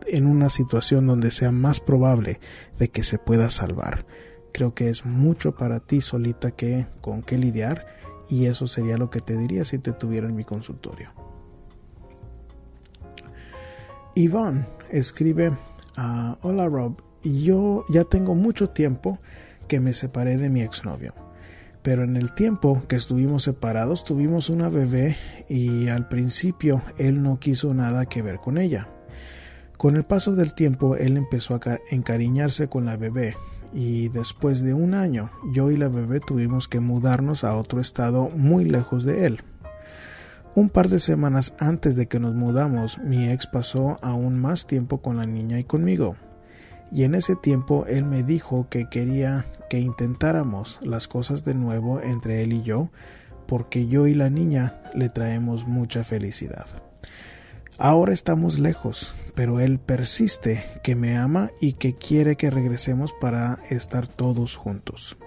en 0.06 0.26
una 0.26 0.50
situación 0.50 1.06
donde 1.06 1.30
sea 1.30 1.52
más 1.52 1.80
probable 1.80 2.40
de 2.78 2.88
que 2.88 3.02
se 3.02 3.18
pueda 3.18 3.50
salvar. 3.50 4.06
Creo 4.52 4.74
que 4.74 4.88
es 4.88 5.04
mucho 5.04 5.54
para 5.54 5.80
ti 5.80 6.00
solita 6.00 6.50
que 6.50 6.86
con 7.00 7.22
qué 7.22 7.36
lidiar 7.36 7.86
y 8.28 8.46
eso 8.46 8.66
sería 8.66 8.96
lo 8.96 9.10
que 9.10 9.20
te 9.20 9.36
diría 9.36 9.64
si 9.64 9.78
te 9.78 9.92
tuviera 9.92 10.28
en 10.28 10.36
mi 10.36 10.44
consultorio. 10.44 11.10
Ivonne 14.14 14.66
escribe, 14.90 15.52
ah, 15.96 16.38
hola 16.42 16.66
Rob, 16.66 17.00
yo 17.22 17.84
ya 17.88 18.04
tengo 18.04 18.34
mucho 18.34 18.70
tiempo 18.70 19.18
que 19.68 19.80
me 19.80 19.92
separé 19.92 20.36
de 20.36 20.48
mi 20.48 20.62
exnovio. 20.62 21.14
Pero 21.82 22.02
en 22.02 22.16
el 22.16 22.32
tiempo 22.32 22.82
que 22.88 22.96
estuvimos 22.96 23.44
separados 23.44 24.04
tuvimos 24.04 24.48
una 24.48 24.68
bebé 24.68 25.16
y 25.48 25.88
al 25.88 26.08
principio 26.08 26.82
él 26.98 27.22
no 27.22 27.38
quiso 27.38 27.74
nada 27.74 28.06
que 28.06 28.22
ver 28.22 28.38
con 28.38 28.58
ella. 28.58 28.88
Con 29.76 29.94
el 29.94 30.04
paso 30.04 30.34
del 30.34 30.54
tiempo 30.54 30.96
él 30.96 31.16
empezó 31.16 31.54
a 31.54 31.60
encariñarse 31.90 32.68
con 32.68 32.86
la 32.86 32.96
bebé 32.96 33.36
y 33.72 34.08
después 34.08 34.62
de 34.62 34.74
un 34.74 34.94
año 34.94 35.30
yo 35.52 35.70
y 35.70 35.76
la 35.76 35.88
bebé 35.88 36.20
tuvimos 36.20 36.68
que 36.68 36.80
mudarnos 36.80 37.44
a 37.44 37.56
otro 37.56 37.80
estado 37.80 38.30
muy 38.30 38.64
lejos 38.64 39.04
de 39.04 39.26
él. 39.26 39.40
Un 40.54 40.70
par 40.70 40.88
de 40.88 41.00
semanas 41.00 41.54
antes 41.58 41.96
de 41.96 42.06
que 42.06 42.18
nos 42.18 42.34
mudamos, 42.34 42.98
mi 42.98 43.28
ex 43.28 43.46
pasó 43.46 43.98
aún 44.00 44.40
más 44.40 44.66
tiempo 44.66 45.02
con 45.02 45.18
la 45.18 45.26
niña 45.26 45.58
y 45.58 45.64
conmigo. 45.64 46.16
Y 46.90 47.02
en 47.02 47.14
ese 47.14 47.36
tiempo 47.36 47.84
él 47.86 48.04
me 48.04 48.22
dijo 48.22 48.66
que 48.70 48.88
quería 48.88 49.44
que 49.68 49.80
intentáramos 49.80 50.78
las 50.82 51.08
cosas 51.08 51.44
de 51.44 51.54
nuevo 51.54 52.00
entre 52.00 52.42
él 52.42 52.52
y 52.54 52.62
yo, 52.62 52.90
porque 53.46 53.86
yo 53.86 54.06
y 54.06 54.14
la 54.14 54.30
niña 54.30 54.80
le 54.94 55.08
traemos 55.08 55.66
mucha 55.66 56.04
felicidad. 56.04 56.66
Ahora 57.78 58.14
estamos 58.14 58.58
lejos, 58.58 59.14
pero 59.34 59.60
él 59.60 59.78
persiste 59.78 60.64
que 60.82 60.96
me 60.96 61.18
ama 61.18 61.50
y 61.60 61.74
que 61.74 61.94
quiere 61.94 62.36
que 62.36 62.50
regresemos 62.50 63.12
para 63.20 63.58
estar 63.68 64.08
todos 64.08 64.56
juntos. 64.56 65.18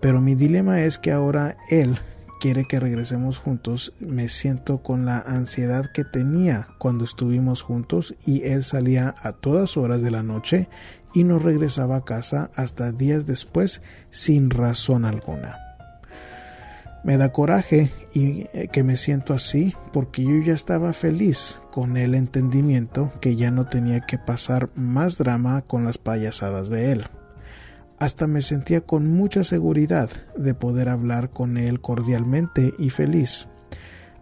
Pero 0.00 0.20
mi 0.20 0.34
dilema 0.34 0.82
es 0.82 0.98
que 0.98 1.12
ahora 1.12 1.56
él 1.70 1.98
quiere 2.40 2.64
que 2.64 2.80
regresemos 2.80 3.38
juntos, 3.38 3.92
me 4.00 4.28
siento 4.28 4.82
con 4.82 5.06
la 5.06 5.18
ansiedad 5.18 5.90
que 5.92 6.04
tenía 6.04 6.68
cuando 6.78 7.04
estuvimos 7.04 7.62
juntos 7.62 8.16
y 8.26 8.42
él 8.42 8.64
salía 8.64 9.14
a 9.22 9.32
todas 9.32 9.76
horas 9.76 10.02
de 10.02 10.10
la 10.10 10.24
noche 10.24 10.68
y 11.14 11.22
no 11.22 11.38
regresaba 11.38 11.96
a 11.96 12.04
casa 12.04 12.50
hasta 12.56 12.90
días 12.90 13.26
después 13.26 13.80
sin 14.10 14.50
razón 14.50 15.04
alguna. 15.04 15.65
Me 17.06 17.18
da 17.18 17.30
coraje 17.30 17.92
y 18.12 18.48
eh, 18.52 18.66
que 18.72 18.82
me 18.82 18.96
siento 18.96 19.32
así 19.32 19.76
porque 19.92 20.24
yo 20.24 20.42
ya 20.44 20.54
estaba 20.54 20.92
feliz 20.92 21.60
con 21.70 21.96
el 21.96 22.16
entendimiento 22.16 23.12
que 23.20 23.36
ya 23.36 23.52
no 23.52 23.66
tenía 23.66 24.00
que 24.00 24.18
pasar 24.18 24.70
más 24.74 25.16
drama 25.16 25.62
con 25.62 25.84
las 25.84 25.98
payasadas 25.98 26.68
de 26.68 26.90
él. 26.90 27.04
Hasta 28.00 28.26
me 28.26 28.42
sentía 28.42 28.80
con 28.80 29.06
mucha 29.06 29.44
seguridad 29.44 30.10
de 30.36 30.54
poder 30.54 30.88
hablar 30.88 31.30
con 31.30 31.58
él 31.58 31.80
cordialmente 31.80 32.74
y 32.76 32.90
feliz. 32.90 33.46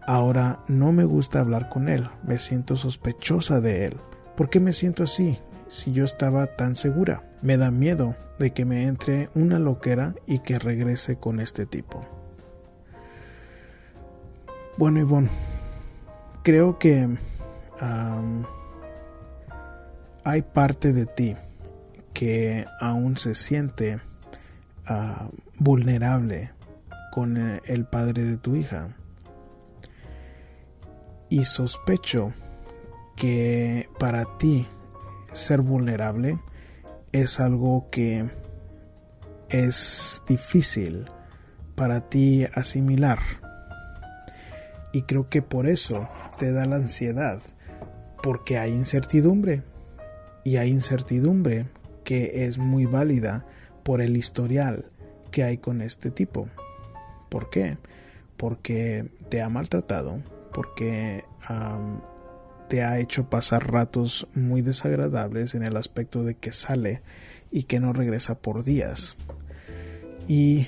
Ahora 0.05 0.59
no 0.67 0.91
me 0.91 1.05
gusta 1.05 1.39
hablar 1.39 1.69
con 1.69 1.89
él, 1.89 2.07
me 2.23 2.37
siento 2.37 2.77
sospechosa 2.77 3.61
de 3.61 3.85
él. 3.85 3.97
¿Por 4.37 4.51
qué 4.51 4.59
me 4.59 4.73
siento 4.73 5.01
así 5.01 5.39
si 5.69 5.91
yo 5.91 6.05
estaba 6.05 6.55
tan 6.55 6.75
segura? 6.75 7.23
Me 7.41 7.57
da 7.57 7.71
miedo 7.71 8.15
de 8.37 8.51
que 8.51 8.63
me 8.63 8.83
entre 8.83 9.29
una 9.33 9.57
loquera 9.57 10.13
y 10.27 10.37
que 10.37 10.59
regrese 10.59 11.15
con 11.15 11.39
este 11.39 11.65
tipo. 11.65 12.05
Bueno, 14.77 14.99
Ivonne, 14.99 15.29
creo 16.43 16.77
que 16.77 17.07
hay 20.25 20.41
parte 20.41 20.91
de 20.91 21.05
ti 21.05 21.35
que 22.13 22.65
aún 22.81 23.15
se 23.15 23.35
siente 23.35 24.01
ah, 24.85 25.29
vulnerable 25.59 26.51
con 27.11 27.37
eh, 27.37 27.61
el 27.67 27.85
padre 27.85 28.25
de 28.25 28.37
tu 28.37 28.57
hija. 28.57 28.95
Y 31.29 31.45
sospecho 31.45 32.33
que 33.15 33.87
para 33.97 34.25
ti 34.37 34.67
ser 35.31 35.61
vulnerable 35.61 36.37
es 37.13 37.39
algo 37.39 37.87
que 37.91 38.29
es 39.47 40.21
difícil 40.27 41.09
para 41.75 42.09
ti 42.09 42.45
asimilar. 42.53 43.44
Y 44.95 45.01
creo 45.01 45.27
que 45.27 45.41
por 45.41 45.67
eso 45.67 46.07
te 46.39 46.53
da 46.53 46.65
la 46.65 46.77
ansiedad, 46.77 47.41
porque 48.23 48.57
hay 48.57 48.71
incertidumbre. 48.71 49.61
Y 50.45 50.55
hay 50.55 50.69
incertidumbre 50.69 51.65
que 52.05 52.45
es 52.45 52.57
muy 52.57 52.85
válida 52.85 53.45
por 53.83 53.99
el 53.99 54.15
historial 54.15 54.85
que 55.31 55.43
hay 55.43 55.57
con 55.57 55.81
este 55.81 56.11
tipo. 56.11 56.47
¿Por 57.27 57.49
qué? 57.49 57.77
Porque 58.37 59.11
te 59.27 59.41
ha 59.41 59.49
maltratado, 59.49 60.23
porque 60.53 61.25
te 62.69 62.81
ha 62.81 62.97
hecho 62.97 63.29
pasar 63.29 63.69
ratos 63.69 64.29
muy 64.33 64.61
desagradables 64.61 65.55
en 65.55 65.63
el 65.63 65.75
aspecto 65.75 66.23
de 66.23 66.35
que 66.35 66.53
sale 66.53 67.01
y 67.51 67.63
que 67.63 67.81
no 67.81 67.91
regresa 67.91 68.35
por 68.35 68.63
días. 68.63 69.17
Y 70.25 70.67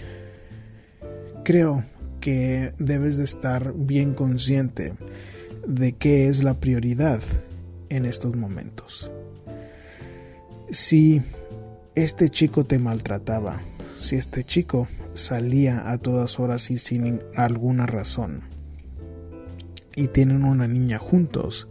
creo 1.46 1.86
que 2.28 2.74
debes 2.78 3.16
de 3.16 3.24
estar 3.24 3.72
bien 3.74 4.14
consciente 4.14 4.92
de 5.66 5.94
qué 5.94 6.28
es 6.28 6.44
la 6.44 6.56
prioridad 6.56 7.22
en 7.88 8.06
estos 8.06 8.36
momentos. 8.36 9.10
Si 10.70 11.22
este 11.96 12.30
chico 12.30 12.66
te 12.66 12.80
maltrataba, 12.80 13.62
si 13.98 14.18
este 14.18 14.44
chico 14.44 14.90
salía 15.14 15.90
a 15.90 16.00
todas 16.00 16.38
horas 16.38 16.70
y 16.70 16.80
sin 16.80 17.22
alguna 17.34 17.86
razón, 17.86 18.42
y 19.96 20.10
tienen 20.10 20.44
una 20.44 20.68
niña 20.68 21.00
juntos, 21.00 21.70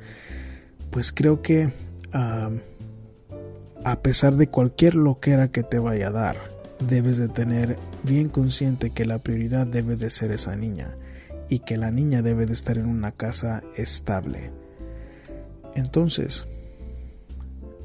pues 0.90 1.12
creo 1.12 1.42
que 1.42 1.70
a 2.12 2.50
pesar 4.00 4.36
de 4.36 4.46
cualquier 4.46 4.94
loquera 4.94 5.48
que 5.48 5.62
te 5.62 5.78
vaya 5.78 6.08
a 6.08 6.12
dar, 6.12 6.55
debes 6.78 7.18
de 7.18 7.28
tener 7.28 7.76
bien 8.02 8.28
consciente 8.28 8.90
que 8.90 9.04
la 9.04 9.18
prioridad 9.18 9.66
debe 9.66 9.96
de 9.96 10.10
ser 10.10 10.30
esa 10.30 10.56
niña 10.56 10.96
y 11.48 11.60
que 11.60 11.76
la 11.76 11.90
niña 11.90 12.22
debe 12.22 12.46
de 12.46 12.52
estar 12.52 12.78
en 12.78 12.86
una 12.86 13.12
casa 13.12 13.62
estable. 13.76 14.50
Entonces, 15.74 16.46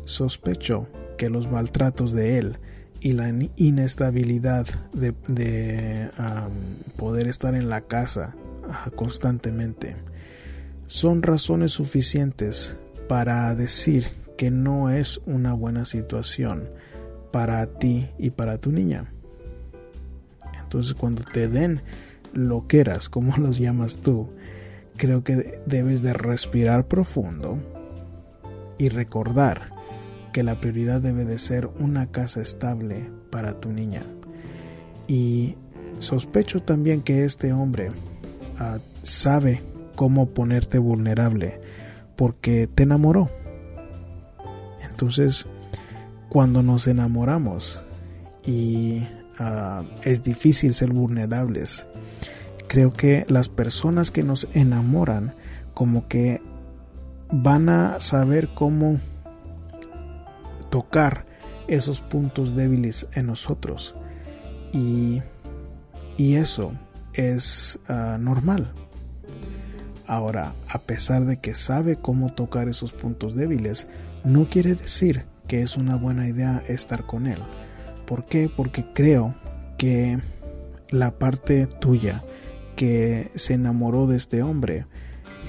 sospecho 0.06 0.88
que 1.18 1.30
los 1.30 1.50
maltratos 1.50 2.14
de 2.14 2.38
él 2.38 2.58
y 3.00 3.14
la 3.14 3.34
inestabilidad 3.56 4.68
de, 4.94 5.14
poder 6.98 7.28
estar 7.28 7.56
en 7.56 7.68
la 7.70 7.82
casa 7.82 8.36
ah, 8.70 8.92
constantemente 8.96 9.96
son 10.86 11.24
razones 11.24 11.72
suficientes 11.72 12.78
para 13.08 13.54
decir 13.56 14.08
que 14.38 14.52
no 14.52 14.90
es 14.90 15.20
una 15.26 15.54
buena 15.54 15.86
situación 15.86 16.70
para 17.32 17.66
ti 17.66 18.10
y 18.18 18.32
para 18.32 18.58
tu 18.58 18.72
niña. 18.72 19.12
Entonces 20.62 20.94
cuando 20.94 21.24
te 21.24 21.48
den 21.48 21.82
loqueras, 22.34 23.10
como 23.10 23.36
los 23.38 23.58
llamas 23.58 23.98
tú, 23.98 24.30
creo 24.98 25.24
que 25.24 25.60
debes 25.66 26.02
de 26.02 26.14
respirar 26.14 26.88
profundo 26.88 27.60
y 28.78 28.90
recordar 28.90 29.72
que 30.32 30.44
la 30.44 30.60
prioridad 30.60 31.02
debe 31.02 31.26
de 31.26 31.40
ser 31.40 31.70
una 31.80 32.08
casa 32.08 32.42
estable 32.42 33.10
para 33.30 33.60
tu 33.60 33.72
niña, 33.72 34.04
Y 35.08 35.56
sospecho 36.00 36.62
también 36.62 37.02
que 37.02 37.26
este 37.26 37.54
hombre 37.54 37.90
ah, 38.58 38.80
sabe 39.04 39.62
cómo 39.96 40.30
ponerte 40.30 40.78
vulnerable 40.78 41.60
porque 42.16 42.68
te 42.74 42.84
enamoró. 42.84 43.30
Entonces, 44.90 45.48
cuando 46.32 46.64
nos 46.64 46.88
enamoramos 46.88 47.84
y 48.46 49.06
ah, 49.38 49.84
es 50.06 50.24
difícil 50.24 50.74
ser 50.74 50.94
vulnerables, 50.94 51.86
creo 52.70 52.94
que 52.94 53.26
las 53.28 53.50
personas 53.50 54.12
que 54.12 54.24
nos 54.24 54.48
enamoran 54.54 55.36
como 55.74 56.08
que 56.08 56.42
van 57.34 57.68
a 57.68 58.00
saber 58.00 58.48
cómo 58.54 59.02
tocar 60.70 61.26
esos 61.68 62.00
puntos 62.00 62.56
débiles 62.56 63.08
en 63.12 63.28
nosotros. 63.28 63.94
Y, 64.72 65.22
eso 66.18 66.72
es 67.14 67.78
ah, 67.90 68.18
normal. 68.18 68.72
Ahora 70.08 70.54
a 70.70 70.80
pesar 70.80 71.26
de 71.26 71.42
que 71.42 71.56
sabe 71.56 71.98
cómo 71.98 72.32
tocar 72.32 72.70
esos 72.70 72.94
puntos 72.94 73.36
débiles 73.36 73.90
no 74.24 74.46
quiere 74.46 74.76
decir 74.76 75.31
que 75.52 75.64
es 75.64 75.76
una 75.76 75.98
buena 75.98 76.30
idea 76.30 76.64
estar 76.70 77.06
con 77.06 77.28
él 77.28 77.40
¿por 78.06 78.26
qué? 78.26 78.50
porque 78.56 78.86
creo 78.94 79.36
que 79.78 80.18
la 80.92 81.20
parte 81.20 81.68
tuya 81.68 82.24
que 82.78 83.32
se 83.36 83.56
enamoró 83.56 84.08
de 84.08 84.16
este 84.16 84.44
hombre 84.44 84.86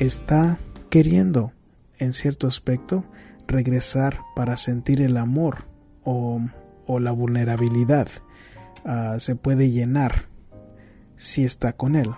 está 0.00 0.58
queriendo 0.90 1.52
en 2.00 2.14
cierto 2.14 2.48
aspecto 2.48 3.04
regresar 3.46 4.18
para 4.34 4.56
sentir 4.56 5.00
el 5.02 5.16
amor 5.18 5.66
o, 6.02 6.40
la 6.98 7.12
vulnerabilidad 7.12 8.08
ah, 8.84 9.18
se 9.20 9.36
puede 9.36 9.70
llenar 9.70 10.26
si 11.16 11.44
está 11.44 11.74
con 11.74 11.94
él. 11.94 12.10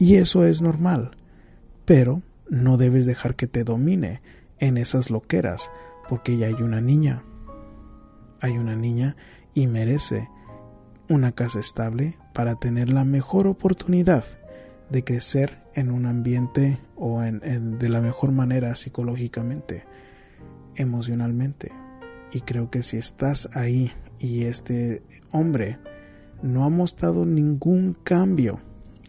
Y 0.00 0.16
eso 0.16 0.44
es 0.44 0.60
normal, 0.60 1.12
pero 1.84 2.22
no 2.50 2.76
debes 2.76 3.06
dejar 3.06 3.36
que 3.36 3.46
te 3.46 3.62
domine 3.62 4.20
en 4.58 4.76
esas 4.76 5.10
loqueras, 5.10 5.70
porque 6.08 6.36
ya 6.36 6.46
hay 6.46 6.54
una 6.54 6.80
niña. 6.80 7.22
Hay 8.40 8.56
una 8.56 8.76
niña 8.76 9.16
y 9.54 9.66
merece 9.66 10.28
una 11.08 11.32
casa 11.32 11.60
estable 11.60 12.16
para 12.34 12.56
tener 12.56 12.90
la 12.90 13.04
mejor 13.04 13.46
oportunidad 13.46 14.24
de 14.90 15.04
crecer 15.04 15.58
en 15.74 15.90
un 15.90 16.06
ambiente 16.06 16.78
o 16.96 17.22
en, 17.22 17.78
de 17.78 17.88
la 17.88 18.00
mejor 18.00 18.32
manera 18.32 18.74
psicológicamente, 18.74 19.84
emocionalmente. 20.76 21.72
Y 22.32 22.40
creo 22.40 22.70
que 22.70 22.82
si 22.82 22.96
estás 22.96 23.48
ahí 23.54 23.92
y 24.18 24.44
este 24.44 25.02
hombre 25.30 25.78
no 26.42 26.64
ha 26.64 26.68
mostrado 26.68 27.26
ningún 27.26 27.96
cambio 28.02 28.60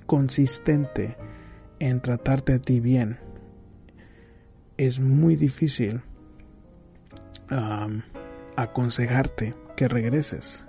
consistente 0.06 1.18
en 1.80 2.02
tratarte 2.02 2.54
a 2.54 2.60
ti 2.60 2.80
bien, 2.80 3.20
es 4.78 5.00
muy 5.00 5.36
difícil 5.36 6.02
aconsejarte 8.56 9.56
que 9.76 9.88
regreses. 9.88 10.68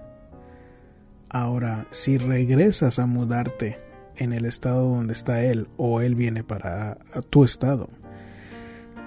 Ahora, 1.29 1.87
si 1.91 2.19
regresas 2.19 2.99
a 2.99 3.07
mudarte 3.07 3.79
en 4.21 4.33
el 4.33 4.45
estado 4.45 4.89
donde 4.89 5.15
está 5.15 5.43
él 5.43 5.69
o 5.77 6.01
él 6.03 6.15
viene 6.15 6.45
para 6.45 6.99
tu 7.31 7.43
estado. 7.43 7.89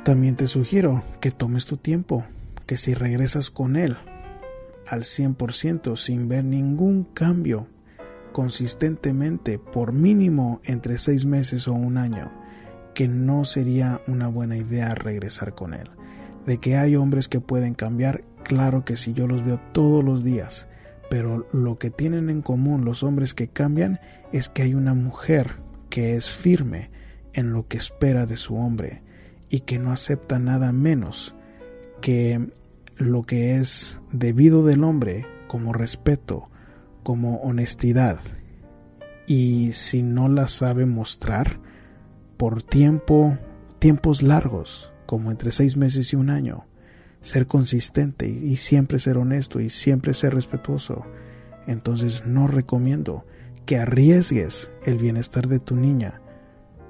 También 0.04 0.36
te 0.36 0.48
sugiero 0.48 1.04
que 1.22 1.32
tomes 1.32 1.66
tu 1.66 1.78
tiempo, 1.78 2.26
que 2.66 2.78
si 2.78 2.94
regresas 2.94 3.50
con 3.52 3.76
él 3.76 3.96
al 4.88 5.04
100% 5.04 5.96
sin 5.96 6.28
ver 6.28 6.44
ningún 6.44 7.06
cambio 7.06 7.68
consistentemente 8.34 9.60
por 9.60 9.94
mínimo 9.94 10.60
entre 10.64 10.98
seis 10.98 11.26
meses 11.26 11.68
o 11.68 11.74
un 11.74 11.98
año, 11.98 12.32
que 12.96 13.08
no 13.08 13.46
sería 13.46 14.02
una 14.08 14.28
buena 14.28 14.58
idea 14.58 14.96
regresar 14.96 15.54
con 15.54 15.74
él. 15.74 15.90
De 16.46 16.58
que 16.58 16.78
hay 16.78 16.96
hombres 16.96 17.28
que 17.28 17.40
pueden 17.40 17.74
cambiar, 17.74 18.24
claro 18.44 18.84
que 18.86 18.98
sí, 18.98 19.14
yo 19.14 19.28
los 19.28 19.46
veo 19.46 19.60
todos 19.72 20.04
los 20.04 20.24
días, 20.24 20.68
pero 21.10 21.48
lo 21.52 21.78
que 21.78 21.90
tienen 21.90 22.30
en 22.30 22.42
común 22.42 22.86
los 22.86 23.04
hombres 23.04 23.34
que 23.34 23.48
cambian 23.48 24.00
es 24.32 24.50
que 24.50 24.64
hay 24.64 24.74
una 24.74 24.94
mujer 24.94 25.58
que 25.90 26.16
es 26.16 26.30
firme 26.30 26.90
en 27.34 27.54
lo 27.54 27.68
que 27.68 27.78
espera 27.78 28.26
de 28.26 28.38
su 28.38 28.56
hombre 28.56 29.04
y 29.50 29.62
que 29.62 29.80
no 29.80 29.92
acepta 29.92 30.40
nada 30.40 30.72
menos 30.72 31.36
que 32.02 32.50
lo 32.98 33.24
que 33.24 33.56
es 33.56 34.00
debido 34.12 34.66
del 34.66 34.84
hombre 34.84 35.26
como 35.48 35.74
respeto, 35.74 36.50
como 37.04 37.38
honestidad. 37.38 38.20
Y 39.28 39.74
si 39.74 40.04
no 40.04 40.30
la 40.30 40.48
sabe 40.48 40.86
mostrar 40.86 41.60
por 42.38 42.64
tiempo, 42.64 43.38
tiempos 43.80 44.24
largos, 44.24 44.93
como 45.14 45.30
entre 45.30 45.52
seis 45.52 45.78
meses 45.78 46.12
y 46.12 46.16
un 46.16 46.32
año, 46.32 46.66
ser 47.22 47.46
consistente 47.46 48.28
y 48.28 48.56
siempre 48.56 48.98
ser 48.98 49.18
honesto 49.18 49.60
y 49.60 49.70
siempre 49.70 50.16
ser 50.16 50.34
respetuoso. 50.34 51.06
Entonces 51.68 52.26
no 52.26 52.48
recomiendo 52.48 53.24
que 53.68 53.78
arriesgues 53.78 54.72
el 54.84 54.98
bienestar 54.98 55.48
de 55.48 55.60
tu 55.60 55.76
niña 55.76 56.20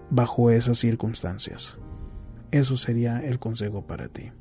bajo 0.10 0.52
esas 0.52 0.80
circunstancias. 0.80 1.78
Eso 2.52 2.78
sería 2.78 3.20
el 3.20 3.40
consejo 3.40 3.86
para 3.86 4.08
ti. 4.08 4.32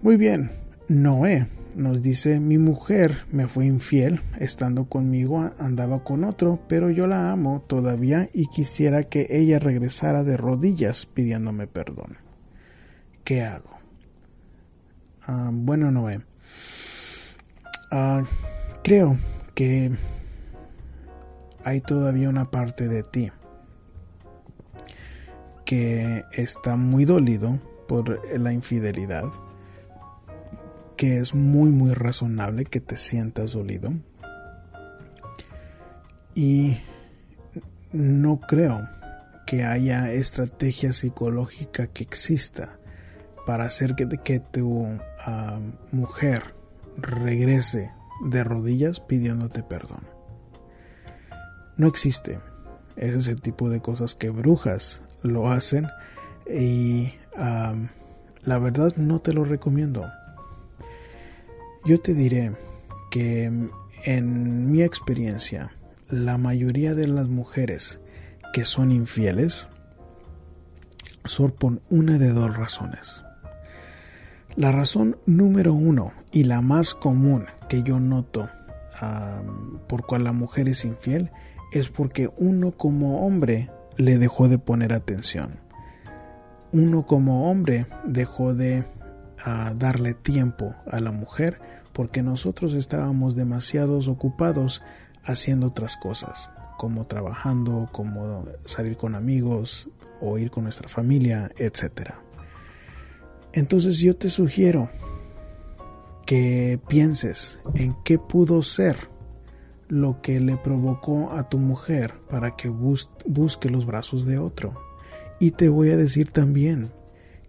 Muy 0.00 0.16
bien, 0.16 0.50
Noé 0.88 1.46
nos 1.74 2.02
dice, 2.02 2.40
mi 2.40 2.58
mujer 2.58 3.26
me 3.30 3.48
fue 3.48 3.66
infiel, 3.66 4.20
estando 4.38 4.86
conmigo 4.86 5.50
andaba 5.58 6.04
con 6.04 6.24
otro, 6.24 6.58
pero 6.68 6.90
yo 6.90 7.06
la 7.06 7.30
amo 7.32 7.64
todavía 7.66 8.28
y 8.32 8.46
quisiera 8.46 9.04
que 9.04 9.26
ella 9.30 9.58
regresara 9.58 10.24
de 10.24 10.36
rodillas 10.36 11.06
pidiéndome 11.06 11.66
perdón. 11.66 12.18
¿Qué 13.24 13.42
hago? 13.42 13.70
Ah, 15.22 15.50
bueno, 15.52 15.90
Noé. 15.90 16.20
Ah, 17.90 18.24
creo 18.82 19.16
que 19.54 19.90
hay 21.64 21.80
todavía 21.80 22.28
una 22.28 22.50
parte 22.50 22.88
de 22.88 23.02
ti 23.02 23.30
que 25.64 26.24
está 26.32 26.76
muy 26.76 27.04
dolido 27.04 27.58
por 27.86 28.20
la 28.38 28.54
infidelidad, 28.54 29.24
que 30.98 31.18
es 31.18 31.32
muy 31.32 31.70
muy 31.70 31.94
razonable 31.94 32.66
que 32.66 32.80
te 32.80 32.98
sientas 32.98 33.52
dolido. 33.52 33.92
Y 36.34 36.76
no 37.92 38.40
creo 38.40 38.86
que 39.46 39.64
haya 39.64 40.12
estrategia 40.12 40.92
psicológica 40.92 41.86
que 41.86 42.02
exista 42.02 42.78
para 43.46 43.64
hacer 43.64 43.94
que, 43.94 44.06
que 44.22 44.40
tu 44.40 44.86
ah, 45.20 45.60
mujer 45.92 46.54
regrese 46.98 47.92
de 48.26 48.44
rodillas 48.44 49.00
pidiéndote 49.00 49.62
perdón. 49.62 50.06
No 51.76 51.86
existe. 51.86 52.40
Ese 52.96 53.18
es 53.18 53.28
el 53.28 53.40
tipo 53.40 53.70
de 53.70 53.80
cosas 53.80 54.16
que 54.16 54.30
brujas 54.30 55.00
lo 55.22 55.48
hacen 55.48 55.86
y 56.50 57.14
la 58.42 58.58
verdad 58.58 58.94
no 58.96 59.20
te 59.20 59.32
lo 59.32 59.44
recomiendo. 59.44 60.10
Yo 61.84 61.98
te 61.98 62.14
diré 62.14 62.52
que 63.10 63.44
en 64.04 64.70
mi 64.70 64.82
experiencia 64.82 65.72
la 66.08 66.38
mayoría 66.38 66.94
de 66.94 67.08
las 67.08 67.28
mujeres 67.28 68.00
que 68.52 68.64
son 68.64 68.92
infieles 68.92 69.68
son 71.24 71.50
por 71.52 71.80
una 71.90 72.18
de 72.18 72.32
dos 72.32 72.56
razones. 72.56 73.22
La 74.56 74.72
razón 74.72 75.18
número 75.26 75.72
uno 75.72 76.12
y 76.32 76.44
la 76.44 76.62
más 76.62 76.94
común 76.94 77.46
que 77.68 77.82
yo 77.82 78.00
noto 78.00 78.48
por 79.86 80.04
cual 80.06 80.24
la 80.24 80.32
mujer 80.32 80.68
es 80.68 80.84
infiel 80.84 81.30
es 81.72 81.88
porque 81.88 82.30
uno 82.36 82.72
como 82.72 83.26
hombre 83.26 83.70
le 83.96 84.18
dejó 84.18 84.48
de 84.48 84.58
poner 84.58 84.92
atención. 84.92 85.60
Uno 86.72 87.06
como 87.06 87.50
hombre 87.50 87.86
dejó 88.04 88.54
de 88.54 88.84
ah, 89.44 89.74
darle 89.76 90.14
tiempo 90.14 90.74
a 90.90 91.00
la 91.00 91.12
mujer 91.12 91.60
porque 91.92 92.22
nosotros 92.22 92.74
estábamos 92.74 93.34
demasiados 93.34 94.08
ocupados 94.08 94.82
haciendo 95.24 95.66
otras 95.66 95.96
cosas, 95.96 96.48
como 96.76 97.06
trabajando, 97.06 97.88
como 97.92 98.44
salir 98.64 98.96
con 98.96 99.14
amigos 99.14 99.88
o 100.20 100.38
ir 100.38 100.50
con 100.50 100.64
nuestra 100.64 100.88
familia, 100.88 101.50
etcétera. 101.56 102.20
Entonces 103.52 103.98
yo 103.98 104.14
te 104.14 104.30
sugiero 104.30 104.90
que 106.24 106.78
pienses 106.88 107.58
en 107.74 107.96
qué 108.04 108.18
pudo 108.18 108.62
ser 108.62 108.96
lo 109.88 110.20
que 110.20 110.38
le 110.40 110.56
provocó 110.56 111.32
a 111.32 111.48
tu 111.48 111.58
mujer 111.58 112.14
para 112.28 112.54
que 112.54 112.68
busque 112.68 113.70
los 113.70 113.86
brazos 113.86 114.26
de 114.26 114.38
otro. 114.38 114.74
Y 115.40 115.52
te 115.52 115.68
voy 115.68 115.90
a 115.90 115.96
decir 115.96 116.30
también 116.30 116.92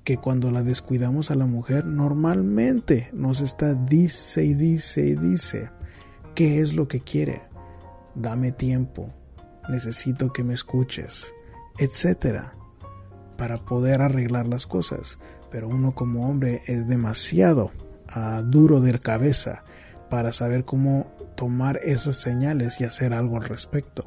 que 0.09 0.17
cuando 0.17 0.49
la 0.49 0.63
descuidamos 0.63 1.29
a 1.29 1.35
la 1.35 1.45
mujer 1.45 1.85
normalmente 1.85 3.11
nos 3.13 3.41
está 3.41 3.75
dice 3.75 4.43
y 4.43 4.55
dice 4.55 5.05
y 5.05 5.13
dice 5.13 5.69
qué 6.33 6.61
es 6.61 6.73
lo 6.73 6.87
que 6.87 6.99
quiere. 6.99 7.43
Dame 8.15 8.51
tiempo, 8.51 9.13
necesito 9.69 10.33
que 10.33 10.43
me 10.43 10.55
escuches, 10.55 11.31
etcétera, 11.77 12.55
para 13.37 13.57
poder 13.57 14.01
arreglar 14.01 14.47
las 14.47 14.65
cosas. 14.65 15.19
Pero 15.51 15.67
uno 15.67 15.93
como 15.93 16.27
hombre 16.27 16.63
es 16.65 16.87
demasiado 16.87 17.69
uh, 18.15 18.41
duro 18.41 18.81
de 18.81 18.97
cabeza 18.97 19.63
para 20.09 20.31
saber 20.31 20.65
cómo 20.65 21.05
tomar 21.35 21.81
esas 21.83 22.17
señales 22.17 22.81
y 22.81 22.83
hacer 22.83 23.13
algo 23.13 23.37
al 23.37 23.43
respecto. 23.43 24.05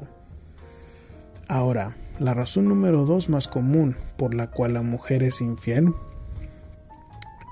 Ahora, 1.47 1.95
la 2.19 2.33
razón 2.33 2.65
número 2.65 3.05
dos 3.05 3.29
más 3.29 3.47
común 3.47 3.95
por 4.17 4.33
la 4.33 4.51
cual 4.51 4.73
la 4.73 4.81
mujer 4.81 5.23
es 5.23 5.41
infiel 5.41 5.93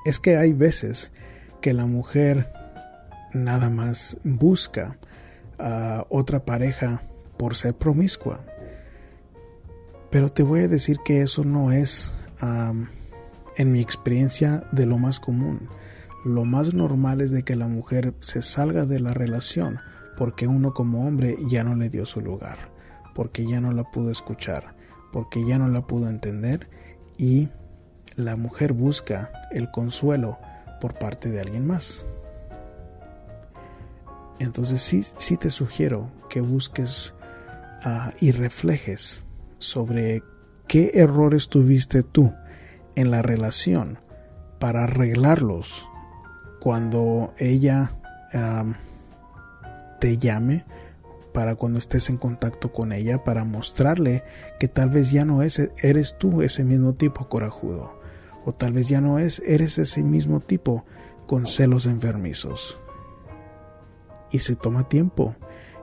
es 0.05 0.19
que 0.19 0.37
hay 0.37 0.53
veces 0.53 1.11
que 1.61 1.73
la 1.73 1.85
mujer 1.85 2.51
nada 3.33 3.69
más 3.69 4.17
busca 4.23 4.97
a 5.59 6.05
otra 6.09 6.43
pareja 6.43 7.03
por 7.37 7.55
ser 7.55 7.75
promiscua. 7.75 8.41
Pero 10.09 10.29
te 10.29 10.43
voy 10.43 10.61
a 10.61 10.67
decir 10.67 10.97
que 11.05 11.21
eso 11.21 11.43
no 11.43 11.71
es, 11.71 12.11
en 13.57 13.71
mi 13.71 13.79
experiencia, 13.79 14.63
de 14.71 14.85
lo 14.85 14.97
más 14.97 15.19
común. 15.19 15.69
Lo 16.25 16.45
más 16.45 16.73
normal 16.73 17.21
es 17.21 17.31
de 17.31 17.43
que 17.43 17.55
la 17.55 17.67
mujer 17.67 18.13
se 18.19 18.41
salga 18.41 18.85
de 18.85 18.99
la 18.99 19.13
relación 19.13 19.79
porque 20.17 20.47
uno 20.47 20.73
como 20.73 21.07
hombre 21.07 21.37
ya 21.49 21.63
no 21.63 21.75
le 21.75 21.89
dio 21.89 22.05
su 22.05 22.21
lugar, 22.21 22.57
porque 23.13 23.45
ya 23.45 23.61
no 23.61 23.71
la 23.71 23.83
pudo 23.83 24.11
escuchar, 24.11 24.75
porque 25.11 25.45
ya 25.45 25.57
no 25.57 25.67
la 25.67 25.81
pudo 25.81 26.09
entender 26.09 26.69
y 27.17 27.49
la 28.15 28.35
mujer 28.35 28.73
busca 28.73 29.31
el 29.51 29.71
consuelo 29.71 30.37
por 30.79 30.93
parte 30.95 31.29
de 31.29 31.41
alguien 31.41 31.65
más. 31.65 32.05
Entonces 34.39 34.81
sí, 34.81 35.03
sí 35.03 35.37
te 35.37 35.51
sugiero 35.51 36.09
que 36.29 36.41
busques 36.41 37.13
ah, 37.83 38.11
y 38.19 38.31
reflejes 38.31 39.23
sobre 39.59 40.23
qué 40.67 40.91
errores 40.95 41.49
tuviste 41.49 42.01
tú 42.01 42.33
en 42.95 43.11
la 43.11 43.21
relación 43.21 43.99
para 44.59 44.83
arreglarlos 44.83 45.87
cuando 46.59 47.33
ella 47.37 47.91
te 49.99 50.17
llame, 50.17 50.63
para 51.33 51.55
cuando 51.55 51.79
estés 51.79 52.09
en 52.09 52.17
contacto 52.17 52.71
con 52.71 52.91
ella, 52.91 53.23
para 53.23 53.43
mostrarle 53.43 54.23
que 54.59 54.67
tal 54.67 54.89
vez 54.89 55.11
ya 55.11 55.25
no 55.25 55.41
es, 55.41 55.59
eres 55.81 56.17
tú 56.17 56.41
ese 56.41 56.63
mismo 56.63 56.93
tipo 56.93 57.29
corajudo, 57.29 57.99
o 58.45 58.53
tal 58.53 58.73
vez 58.73 58.87
ya 58.87 59.01
no 59.01 59.19
es, 59.19 59.41
eres 59.45 59.77
ese 59.77 60.03
mismo 60.03 60.39
tipo 60.39 60.85
con 61.27 61.45
celos 61.45 61.85
enfermizos 61.85 62.81
y 64.31 64.39
se 64.39 64.55
toma 64.55 64.87
tiempo 64.87 65.35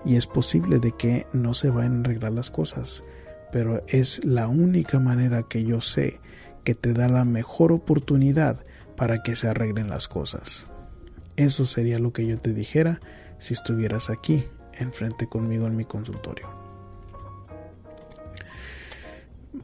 y 0.04 0.16
es 0.16 0.26
posible 0.26 0.78
de 0.78 0.92
que 0.92 1.26
no 1.32 1.54
se 1.54 1.70
vayan 1.70 1.98
a 1.98 2.00
arreglar 2.00 2.32
las 2.32 2.50
cosas, 2.50 3.04
pero 3.52 3.82
es 3.86 4.24
la 4.24 4.48
única 4.48 5.00
manera 5.00 5.42
que 5.42 5.64
yo 5.64 5.80
sé 5.80 6.20
que 6.64 6.74
te 6.74 6.92
da 6.92 7.08
la 7.08 7.24
mejor 7.24 7.72
oportunidad 7.72 8.64
para 8.96 9.22
que 9.22 9.36
se 9.36 9.48
arreglen 9.48 9.88
las 9.88 10.08
cosas. 10.08 10.68
Eso 11.36 11.66
sería 11.66 11.98
lo 11.98 12.12
que 12.12 12.26
yo 12.26 12.38
te 12.38 12.52
dijera 12.52 13.00
si 13.38 13.54
estuvieras 13.54 14.10
aquí 14.10 14.46
enfrente 14.78 15.26
conmigo 15.26 15.66
en 15.66 15.76
mi 15.76 15.84
consultorio. 15.84 16.48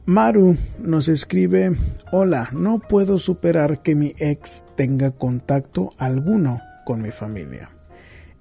Maru 0.05 0.57
nos 0.79 1.07
escribe, 1.07 1.75
hola, 2.11 2.49
no 2.51 2.79
puedo 2.79 3.17
superar 3.17 3.81
que 3.81 3.95
mi 3.95 4.13
ex 4.17 4.63
tenga 4.75 5.11
contacto 5.11 5.91
alguno 5.97 6.61
con 6.85 7.01
mi 7.01 7.11
familia 7.11 7.69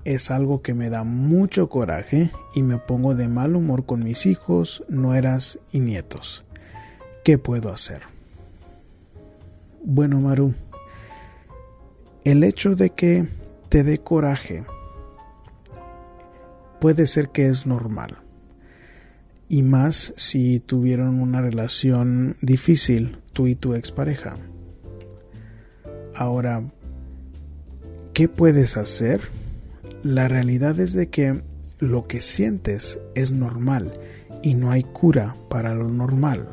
es 0.04 0.30
algo 0.30 0.62
que 0.62 0.74
me 0.74 0.90
da 0.90 1.02
mucho 1.02 1.68
coraje 1.68 2.30
y 2.54 2.62
me 2.62 2.78
pongo 2.78 3.14
de 3.14 3.28
mal 3.28 3.56
humor 3.56 3.86
con 3.86 4.04
mis 4.04 4.26
hijos, 4.26 4.84
nueras 4.88 5.58
y 5.72 5.80
nietos. 5.80 6.44
¿Qué 7.24 7.38
puedo 7.38 7.72
hacer? 7.72 8.02
Bueno, 9.82 10.20
Maru, 10.20 10.54
el 12.24 12.44
hecho 12.44 12.76
de 12.76 12.90
que 12.90 13.26
te 13.68 13.82
dé 13.82 13.98
coraje 13.98 14.64
puede 16.84 17.06
ser 17.06 17.30
que 17.30 17.46
es 17.46 17.64
normal. 17.64 18.18
Y 19.48 19.62
más 19.62 20.12
si 20.18 20.60
tuvieron 20.60 21.18
una 21.18 21.40
relación 21.40 22.36
difícil 22.42 23.16
tú 23.32 23.46
y 23.46 23.54
tu 23.54 23.72
expareja. 23.72 24.36
Ahora, 26.14 26.62
¿qué 28.12 28.28
puedes 28.28 28.76
hacer? 28.76 29.22
La 30.02 30.28
realidad 30.28 30.78
es 30.78 30.92
de 30.92 31.08
que 31.08 31.42
lo 31.78 32.06
que 32.06 32.20
sientes 32.20 33.00
es 33.14 33.32
normal 33.32 33.90
y 34.42 34.52
no 34.52 34.70
hay 34.70 34.82
cura 34.82 35.34
para 35.48 35.74
lo 35.74 35.88
normal. 35.88 36.46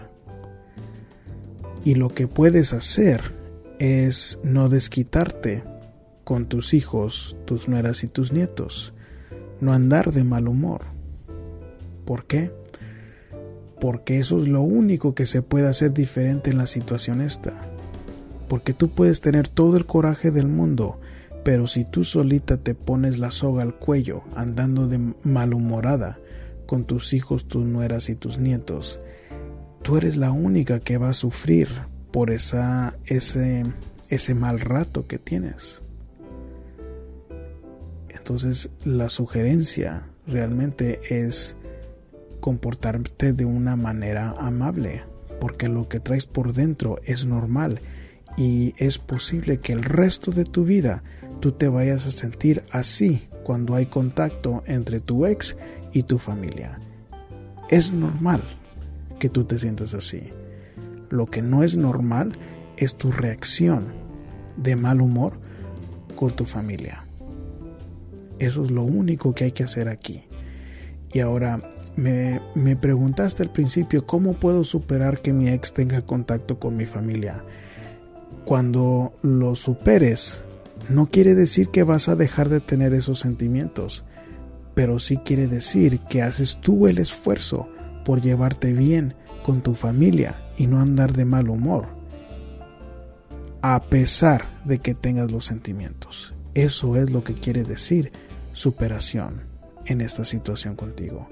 Y 1.83 1.95
lo 1.95 2.07
que 2.07 2.29
puedes 2.29 2.71
hacer 2.71 3.19
es 3.79 4.39
no 4.45 4.69
desquitarte 4.69 5.61
con 6.23 6.45
tus 6.45 6.73
hijos, 6.73 7.35
tus 7.43 7.67
nueras 7.67 8.05
y 8.05 8.07
tus 8.07 8.31
nietos. 8.31 8.93
No 9.61 9.73
andar 9.73 10.11
de 10.11 10.23
mal 10.23 10.47
humor. 10.47 10.81
¿Por 12.05 12.25
qué? 12.25 12.51
Porque 13.79 14.19
eso 14.19 14.39
es 14.39 14.47
lo 14.47 14.61
único 14.61 15.15
que 15.15 15.25
se 15.25 15.41
puede 15.41 15.67
hacer 15.67 15.93
diferente 15.93 16.49
en 16.49 16.57
la 16.57 16.67
situación 16.67 17.21
esta. 17.21 17.53
Porque 18.47 18.73
tú 18.73 18.89
puedes 18.89 19.21
tener 19.21 19.47
todo 19.47 19.77
el 19.77 19.85
coraje 19.85 20.31
del 20.31 20.47
mundo, 20.47 20.99
pero 21.43 21.67
si 21.67 21.85
tú 21.85 22.03
solita 22.03 22.57
te 22.57 22.75
pones 22.75 23.17
la 23.17 23.31
soga 23.31 23.63
al 23.63 23.75
cuello 23.75 24.23
andando 24.35 24.87
de 24.87 24.99
malhumorada 25.23 26.19
con 26.65 26.83
tus 26.85 27.13
hijos, 27.13 27.47
tus 27.47 27.65
nueras 27.65 28.09
y 28.09 28.15
tus 28.15 28.39
nietos, 28.39 28.99
tú 29.83 29.97
eres 29.97 30.17
la 30.17 30.31
única 30.31 30.79
que 30.79 30.97
va 30.97 31.09
a 31.09 31.13
sufrir 31.13 31.69
por 32.11 32.29
esa, 32.29 32.97
ese, 33.05 33.63
ese 34.09 34.35
mal 34.35 34.59
rato 34.59 35.07
que 35.07 35.17
tienes. 35.17 35.81
Entonces 38.21 38.69
la 38.85 39.09
sugerencia 39.09 40.05
realmente 40.27 40.99
es 41.09 41.55
comportarte 42.39 43.33
de 43.33 43.45
una 43.45 43.75
manera 43.75 44.35
amable, 44.37 45.01
porque 45.39 45.67
lo 45.67 45.89
que 45.89 45.99
traes 45.99 46.27
por 46.27 46.53
dentro 46.53 46.99
es 47.03 47.25
normal 47.25 47.79
y 48.37 48.75
es 48.77 48.99
posible 48.99 49.57
que 49.57 49.73
el 49.73 49.81
resto 49.81 50.29
de 50.29 50.43
tu 50.43 50.65
vida 50.65 51.03
tú 51.39 51.53
te 51.53 51.67
vayas 51.67 52.05
a 52.05 52.11
sentir 52.11 52.61
así 52.69 53.27
cuando 53.43 53.73
hay 53.73 53.87
contacto 53.87 54.61
entre 54.67 54.99
tu 54.99 55.25
ex 55.25 55.57
y 55.91 56.03
tu 56.03 56.19
familia. 56.19 56.77
Es 57.69 57.91
normal 57.91 58.43
que 59.17 59.29
tú 59.29 59.45
te 59.45 59.57
sientas 59.57 59.95
así. 59.95 60.29
Lo 61.09 61.25
que 61.25 61.41
no 61.41 61.63
es 61.63 61.75
normal 61.75 62.37
es 62.77 62.95
tu 62.95 63.11
reacción 63.11 63.91
de 64.57 64.75
mal 64.75 65.01
humor 65.01 65.39
con 66.15 66.35
tu 66.35 66.45
familia. 66.45 67.03
Eso 68.41 68.65
es 68.65 68.71
lo 68.71 68.81
único 68.81 69.35
que 69.35 69.43
hay 69.43 69.51
que 69.51 69.63
hacer 69.63 69.87
aquí. 69.87 70.23
Y 71.13 71.19
ahora 71.19 71.61
me, 71.95 72.41
me 72.55 72.75
preguntaste 72.75 73.43
al 73.43 73.51
principio 73.51 74.07
cómo 74.07 74.33
puedo 74.33 74.63
superar 74.63 75.21
que 75.21 75.31
mi 75.31 75.47
ex 75.47 75.73
tenga 75.73 76.01
contacto 76.01 76.57
con 76.57 76.75
mi 76.75 76.87
familia. 76.87 77.43
Cuando 78.43 79.13
lo 79.21 79.53
superes, 79.53 80.43
no 80.89 81.05
quiere 81.05 81.35
decir 81.35 81.67
que 81.67 81.83
vas 81.83 82.09
a 82.09 82.15
dejar 82.15 82.49
de 82.49 82.61
tener 82.61 82.95
esos 82.95 83.19
sentimientos, 83.19 84.05
pero 84.73 84.97
sí 84.97 85.17
quiere 85.17 85.47
decir 85.47 85.99
que 86.09 86.23
haces 86.23 86.57
tú 86.61 86.87
el 86.87 86.97
esfuerzo 86.97 87.69
por 88.03 88.21
llevarte 88.21 88.73
bien 88.73 89.13
con 89.43 89.61
tu 89.61 89.75
familia 89.75 90.35
y 90.57 90.65
no 90.65 90.79
andar 90.79 91.13
de 91.13 91.25
mal 91.25 91.47
humor, 91.47 91.89
a 93.61 93.79
pesar 93.81 94.63
de 94.65 94.79
que 94.79 94.95
tengas 94.95 95.29
los 95.29 95.45
sentimientos. 95.45 96.33
Eso 96.55 96.95
es 96.95 97.11
lo 97.11 97.23
que 97.23 97.35
quiere 97.35 97.61
decir 97.61 98.11
superación 98.53 99.41
en 99.85 100.01
esta 100.01 100.25
situación 100.25 100.75
contigo. 100.75 101.27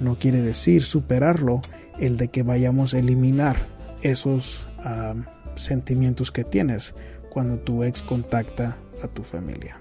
No 0.00 0.18
quiere 0.18 0.42
decir 0.42 0.82
superarlo 0.82 1.62
el 1.98 2.16
de 2.16 2.28
que 2.28 2.42
vayamos 2.42 2.94
a 2.94 2.98
eliminar 2.98 3.56
esos 4.02 4.66
ah, 4.78 5.14
sentimientos 5.56 6.30
que 6.30 6.44
tienes 6.44 6.94
cuando 7.30 7.58
tu 7.58 7.82
ex 7.82 8.02
contacta 8.02 8.76
a 9.02 9.08
tu 9.08 9.22
familia. 9.22 9.78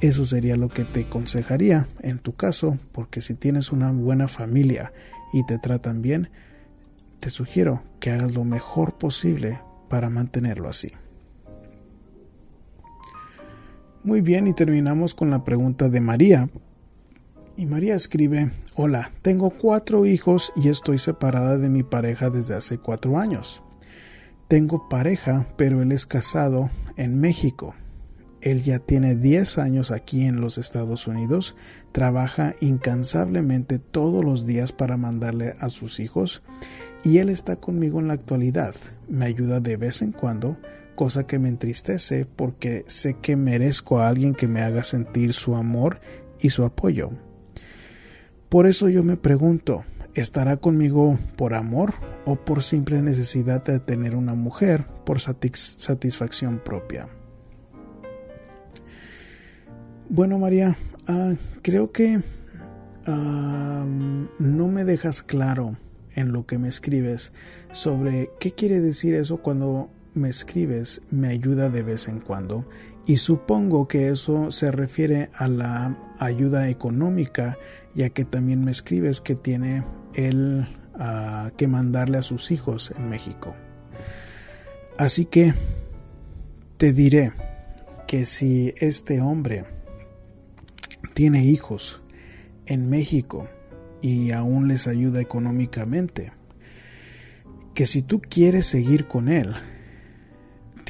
Eso 0.00 0.24
sería 0.24 0.56
lo 0.56 0.68
que 0.68 0.84
te 0.84 1.02
aconsejaría 1.02 1.86
en 2.00 2.18
tu 2.18 2.34
caso, 2.34 2.78
porque 2.92 3.20
si 3.20 3.34
tienes 3.34 3.70
una 3.70 3.92
buena 3.92 4.28
familia 4.28 4.92
y 5.32 5.44
te 5.44 5.58
tratan 5.58 6.00
bien, 6.00 6.30
te 7.20 7.28
sugiero 7.28 7.82
que 8.00 8.10
hagas 8.10 8.34
lo 8.34 8.44
mejor 8.44 8.96
posible 8.96 9.60
para 9.90 10.08
mantenerlo 10.08 10.68
así. 10.68 10.92
Muy 14.02 14.22
bien, 14.22 14.46
y 14.46 14.54
terminamos 14.54 15.14
con 15.14 15.28
la 15.28 15.44
pregunta 15.44 15.90
de 15.90 16.00
María. 16.00 16.48
Y 17.54 17.66
María 17.66 17.94
escribe, 17.94 18.50
hola, 18.74 19.12
tengo 19.20 19.50
cuatro 19.50 20.06
hijos 20.06 20.54
y 20.56 20.70
estoy 20.70 20.98
separada 20.98 21.58
de 21.58 21.68
mi 21.68 21.82
pareja 21.82 22.30
desde 22.30 22.54
hace 22.54 22.78
cuatro 22.78 23.18
años. 23.18 23.62
Tengo 24.48 24.88
pareja, 24.88 25.46
pero 25.58 25.82
él 25.82 25.92
es 25.92 26.06
casado 26.06 26.70
en 26.96 27.20
México. 27.20 27.74
Él 28.40 28.62
ya 28.62 28.78
tiene 28.78 29.16
10 29.16 29.58
años 29.58 29.90
aquí 29.90 30.24
en 30.24 30.40
los 30.40 30.56
Estados 30.56 31.06
Unidos, 31.06 31.54
trabaja 31.92 32.54
incansablemente 32.60 33.78
todos 33.78 34.24
los 34.24 34.46
días 34.46 34.72
para 34.72 34.96
mandarle 34.96 35.56
a 35.60 35.68
sus 35.68 36.00
hijos 36.00 36.42
y 37.04 37.18
él 37.18 37.28
está 37.28 37.56
conmigo 37.56 38.00
en 38.00 38.08
la 38.08 38.14
actualidad. 38.14 38.74
Me 39.08 39.26
ayuda 39.26 39.60
de 39.60 39.76
vez 39.76 40.00
en 40.00 40.12
cuando, 40.12 40.56
cosa 41.00 41.26
que 41.26 41.38
me 41.38 41.48
entristece 41.48 42.26
porque 42.26 42.84
sé 42.86 43.16
que 43.22 43.34
merezco 43.34 44.00
a 44.00 44.08
alguien 44.08 44.34
que 44.34 44.46
me 44.46 44.60
haga 44.60 44.84
sentir 44.84 45.32
su 45.32 45.56
amor 45.56 45.98
y 46.40 46.50
su 46.50 46.62
apoyo. 46.62 47.08
Por 48.50 48.66
eso 48.66 48.90
yo 48.90 49.02
me 49.02 49.16
pregunto, 49.16 49.86
¿estará 50.12 50.58
conmigo 50.58 51.18
por 51.36 51.54
amor 51.54 51.94
o 52.26 52.36
por 52.36 52.62
simple 52.62 53.00
necesidad 53.00 53.64
de 53.64 53.80
tener 53.80 54.14
una 54.14 54.34
mujer 54.34 54.84
por 55.06 55.20
satisfacción 55.20 56.60
propia? 56.62 57.08
Bueno, 60.10 60.38
María, 60.38 60.76
ah, 61.06 61.32
creo 61.62 61.92
que 61.92 62.20
no 63.06 64.68
me 64.68 64.84
dejas 64.84 65.22
claro 65.22 65.78
en 66.14 66.32
lo 66.32 66.44
que 66.44 66.58
me 66.58 66.68
escribes 66.68 67.32
sobre 67.72 68.28
qué 68.38 68.52
quiere 68.52 68.80
decir 68.80 69.14
eso 69.14 69.38
cuando 69.38 69.88
me 70.14 70.28
escribes 70.28 71.02
me 71.10 71.28
ayuda 71.28 71.70
de 71.70 71.82
vez 71.82 72.08
en 72.08 72.20
cuando 72.20 72.66
y 73.06 73.16
supongo 73.16 73.88
que 73.88 74.08
eso 74.08 74.50
se 74.50 74.70
refiere 74.70 75.30
a 75.34 75.48
la 75.48 75.96
ayuda 76.18 76.68
económica 76.68 77.58
ya 77.94 78.10
que 78.10 78.24
también 78.24 78.64
me 78.64 78.70
escribes 78.70 79.20
que 79.20 79.34
tiene 79.34 79.84
él 80.14 80.66
ah, 80.94 81.50
que 81.56 81.68
mandarle 81.68 82.18
a 82.18 82.22
sus 82.22 82.50
hijos 82.50 82.92
en 82.96 83.08
México. 83.08 83.54
Así 84.96 85.24
que 85.24 85.54
te 86.76 86.92
diré 86.92 87.32
que 88.06 88.26
si 88.26 88.74
este 88.76 89.20
hombre 89.20 89.64
tiene 91.14 91.44
hijos 91.44 92.02
en 92.66 92.88
México 92.88 93.48
y 94.02 94.32
aún 94.32 94.68
les 94.68 94.88
ayuda 94.88 95.20
económicamente, 95.20 96.32
que 97.74 97.86
si 97.86 98.02
tú 98.02 98.20
quieres 98.20 98.66
seguir 98.66 99.06
con 99.06 99.28
él, 99.28 99.54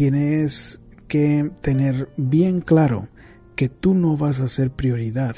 tienes 0.01 0.81
que 1.09 1.51
tener 1.61 2.09
bien 2.17 2.63
claro 2.63 3.09
que 3.55 3.69
tú 3.69 3.93
no 3.93 4.17
vas 4.17 4.41
a 4.41 4.49
ser 4.49 4.71
prioridad 4.71 5.37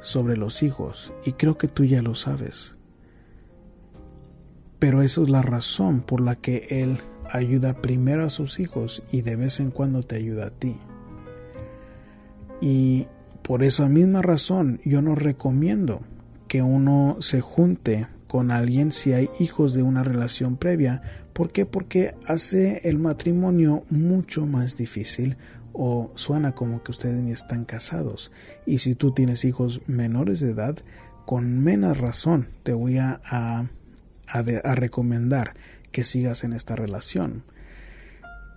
sobre 0.00 0.38
los 0.38 0.62
hijos 0.62 1.12
y 1.22 1.32
creo 1.32 1.58
que 1.58 1.68
tú 1.68 1.84
ya 1.84 2.00
lo 2.00 2.14
sabes. 2.14 2.76
Pero 4.78 5.02
esa 5.02 5.20
es 5.20 5.28
la 5.28 5.42
razón 5.42 6.00
por 6.00 6.22
la 6.22 6.36
que 6.36 6.66
él 6.70 6.96
ayuda 7.30 7.82
primero 7.82 8.24
a 8.24 8.30
sus 8.30 8.58
hijos 8.58 9.02
y 9.12 9.20
de 9.20 9.36
vez 9.36 9.60
en 9.60 9.70
cuando 9.70 10.02
te 10.02 10.16
ayuda 10.16 10.46
a 10.46 10.50
ti. 10.50 10.78
Y 12.62 13.06
por 13.42 13.62
esa 13.62 13.86
misma 13.90 14.22
razón 14.22 14.80
yo 14.82 15.02
no 15.02 15.14
recomiendo 15.14 16.00
que 16.48 16.62
uno 16.62 17.18
se 17.20 17.42
junte 17.42 18.06
con 18.30 18.50
alguien 18.50 18.92
si 18.92 19.12
hay 19.12 19.28
hijos 19.40 19.74
de 19.74 19.82
una 19.82 20.04
relación 20.04 20.56
previa. 20.56 21.02
¿Por 21.32 21.52
qué? 21.52 21.66
Porque 21.66 22.14
hace 22.26 22.80
el 22.88 22.98
matrimonio 22.98 23.84
mucho 23.88 24.46
más 24.46 24.76
difícil 24.76 25.36
o 25.72 26.10
suena 26.16 26.52
como 26.52 26.82
que 26.82 26.90
ustedes 26.90 27.22
ni 27.22 27.32
están 27.32 27.64
casados. 27.64 28.32
Y 28.66 28.78
si 28.78 28.94
tú 28.94 29.12
tienes 29.12 29.44
hijos 29.44 29.80
menores 29.86 30.40
de 30.40 30.50
edad, 30.50 30.76
con 31.26 31.62
menos 31.62 31.98
razón 31.98 32.48
te 32.62 32.72
voy 32.72 32.98
a, 32.98 33.20
a, 33.24 34.74
recomendar 34.74 35.54
que 35.92 36.04
sigas 36.04 36.44
en 36.44 36.52
esta 36.52 36.76
relación. 36.76 37.44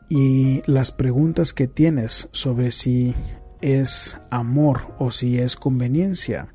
Y 0.09 0.61
las 0.65 0.91
preguntas 0.91 1.53
que 1.53 1.67
tienes 1.67 2.29
sobre 2.31 2.71
si 2.71 3.15
es 3.61 4.17
amor 4.29 4.93
o 4.99 5.11
si 5.11 5.39
es 5.39 5.55
conveniencia, 5.55 6.49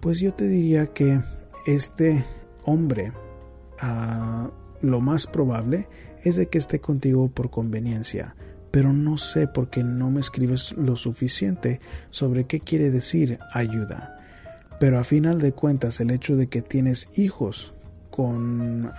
pues 0.00 0.20
yo 0.20 0.34
te 0.34 0.46
diría 0.48 0.88
que 0.88 1.20
este 1.66 2.24
hombre, 2.64 3.12
ah, 3.80 4.50
lo 4.80 5.00
más 5.00 5.26
probable 5.26 5.88
es 6.22 6.36
de 6.36 6.48
que 6.48 6.58
esté 6.58 6.80
contigo 6.80 7.28
por 7.28 7.50
conveniencia, 7.50 8.36
pero 8.70 8.92
no 8.92 9.18
sé 9.18 9.46
por 9.46 9.70
qué 9.70 9.82
no 9.82 10.10
me 10.10 10.20
escribes 10.20 10.72
lo 10.72 10.96
suficiente 10.96 11.80
sobre 12.10 12.44
qué 12.44 12.60
quiere 12.60 12.90
decir 12.90 13.38
ayuda. 13.52 14.18
Pero 14.78 14.98
a 14.98 15.04
final 15.04 15.40
de 15.40 15.52
cuentas, 15.52 16.00
el 16.00 16.10
hecho 16.10 16.36
de 16.36 16.48
que 16.48 16.62
tienes 16.62 17.08
hijos 17.14 17.74
con 18.10 18.90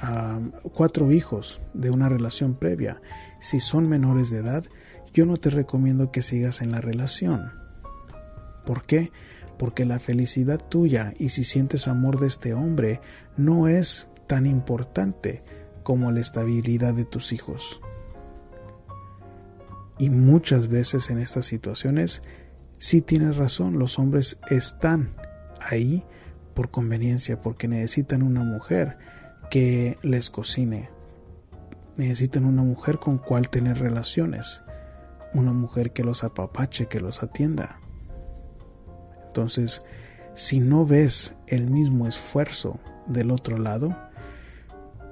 cuatro 0.74 1.12
hijos 1.12 1.62
de 1.74 1.89
una 1.89 2.10
relación 2.10 2.56
previa, 2.56 3.02
si 3.39 3.60
son 3.60 3.88
menores 3.88 4.30
de 4.30 4.39
edad, 4.39 4.63
yo 5.13 5.26
no 5.26 5.38
te 5.38 5.50
recomiendo 5.50 6.12
que 6.12 6.22
sigas 6.22 6.62
en 6.62 6.72
la 6.72 6.82
relación. 6.82 7.52
¿Por 8.65 8.84
qué? 8.84 9.12
porque 9.62 9.86
la 9.86 10.00
felicidad 10.00 10.60
tuya 10.60 11.13
y 11.20 11.30
si 11.30 11.44
sientes 11.44 11.88
amor 11.88 12.20
de 12.20 12.26
este 12.26 12.56
hombre 12.56 13.00
no 13.38 13.67
es 13.67 14.08
tan 14.26 14.48
importante 14.48 15.44
como 15.84 16.12
la 16.12 16.20
estabilidad 16.20 16.94
de 16.94 17.06
tus 17.06 17.34
hijos. 17.34 17.82
Y 19.98 20.10
muchas 20.10 20.67
veces 20.67 21.10
en 21.10 21.20
estas 21.20 21.46
situaciones 21.46 22.24
sí 22.78 23.02
tienes 23.02 23.38
razón, 23.38 23.78
los 23.78 24.00
hombres 24.00 24.39
están 24.50 25.13
ahí 25.60 26.04
por 26.54 26.72
conveniencia, 26.72 27.39
porque 27.41 27.67
necesitan 27.67 28.24
una 28.24 28.44
mujer 28.44 28.98
que 29.50 29.98
les 30.02 30.30
cocine, 30.30 30.89
necesitan 31.98 32.46
una 32.46 32.63
mujer 32.63 32.98
con 32.98 33.17
cual 33.17 33.50
tener 33.50 33.78
relaciones, 33.80 34.62
una 35.34 35.54
mujer 35.54 35.91
que 35.91 36.04
los 36.04 36.24
apapache, 36.24 36.88
que 36.88 37.00
los 37.00 37.22
atienda. 37.24 37.80
Entonces, 39.26 39.82
si 40.34 40.60
no 40.60 40.86
ves 40.86 41.36
el 41.48 41.70
mismo 41.70 42.08
esfuerzo 42.08 42.80
del 43.08 43.32
otro 43.32 43.58
lado, 43.58 43.96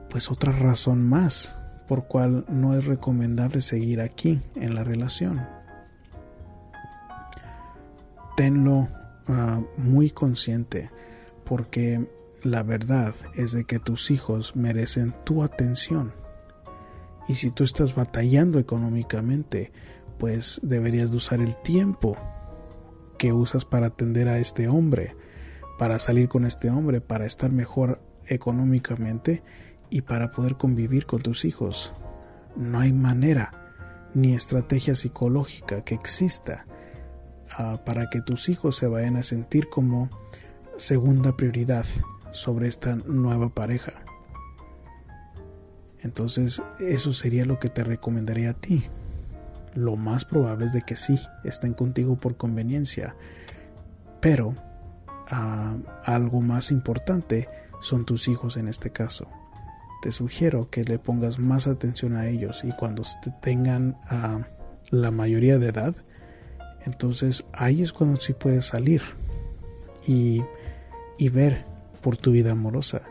pues 0.09 0.31
otra 0.31 0.51
razón 0.51 1.07
más 1.07 1.59
por 1.87 2.05
cual 2.05 2.45
no 2.47 2.77
es 2.77 2.85
recomendable 2.85 3.61
seguir 3.61 3.99
aquí 4.01 4.41
en 4.55 4.75
la 4.75 4.83
relación. 4.83 5.45
Tenlo 8.37 8.87
ah, 9.27 9.61
muy 9.77 10.11
consciente 10.11 10.91
porque 11.45 12.07
la 12.43 12.61
verdad 12.63 13.15
es 13.35 13.51
de 13.51 13.65
que 13.65 13.79
tus 13.79 14.11
hijos 14.11 14.55
merecen 14.55 15.15
tu 15.23 15.43
atención. 15.43 16.13
Y 17.27 17.35
si 17.35 17.51
tú 17.51 17.63
estás 17.63 17.95
batallando 17.95 18.59
económicamente, 18.59 19.71
pues 20.19 20.59
deberías 20.63 21.11
de 21.11 21.17
usar 21.17 21.41
el 21.41 21.57
tiempo 21.57 22.17
que 23.17 23.33
usas 23.33 23.65
para 23.65 23.87
atender 23.87 24.27
a 24.27 24.37
este 24.39 24.67
hombre, 24.67 25.15
para 25.79 25.99
salir 25.99 26.29
con 26.29 26.45
este 26.45 26.69
hombre, 26.69 27.01
para 27.01 27.25
estar 27.25 27.51
mejor 27.51 27.99
económicamente 28.27 29.43
y 29.89 30.01
para 30.01 30.31
poder 30.31 30.55
convivir 30.55 31.05
con 31.05 31.21
tus 31.21 31.45
hijos. 31.45 31.93
No 32.55 32.79
hay 32.79 32.93
manera 32.93 33.51
ni 34.13 34.33
estrategia 34.33 34.95
psicológica 34.95 35.83
que 35.83 35.95
exista 35.95 36.65
ah, 37.57 37.81
para 37.85 38.09
que 38.09 38.21
tus 38.21 38.49
hijos 38.49 38.75
se 38.75 38.87
vayan 38.87 39.15
a 39.15 39.23
sentir 39.23 39.69
como 39.69 40.09
segunda 40.77 41.35
prioridad 41.35 41.85
sobre 42.31 42.67
esta 42.67 42.95
nueva 42.95 43.49
pareja. 43.49 43.93
Entonces 46.01 46.61
eso 46.79 47.13
sería 47.13 47.45
lo 47.45 47.59
que 47.59 47.69
te 47.69 47.83
recomendaría 47.83 48.51
a 48.51 48.53
ti 48.53 48.89
lo 49.75 49.95
más 49.95 50.25
probable 50.25 50.65
es 50.65 50.73
de 50.73 50.81
que 50.81 50.95
sí, 50.95 51.19
estén 51.43 51.73
contigo 51.73 52.15
por 52.15 52.37
conveniencia. 52.37 53.15
Pero 54.19 54.55
ah, 55.29 55.77
algo 56.03 56.41
más 56.41 56.71
importante 56.71 57.47
son 57.81 58.05
tus 58.05 58.27
hijos 58.27 58.57
en 58.57 58.67
este 58.67 58.91
caso. 58.91 59.27
Te 60.01 60.11
sugiero 60.11 60.69
que 60.69 60.83
le 60.83 60.97
pongas 60.97 61.39
más 61.39 61.67
atención 61.67 62.15
a 62.15 62.27
ellos 62.27 62.63
y 62.63 62.71
cuando 62.71 63.03
tengan 63.41 63.97
la 64.91 65.11
mayoría 65.11 65.59
de 65.59 65.67
edad, 65.67 65.95
entonces 66.85 67.45
ahí 67.53 67.81
es 67.81 67.91
cuando 67.91 68.19
sí 68.19 68.33
puedes 68.33 68.65
salir 68.65 69.01
y, 70.07 70.41
y 71.17 71.29
ver 71.29 71.65
por 72.01 72.17
tu 72.17 72.31
vida 72.31 72.51
amorosa. 72.51 73.01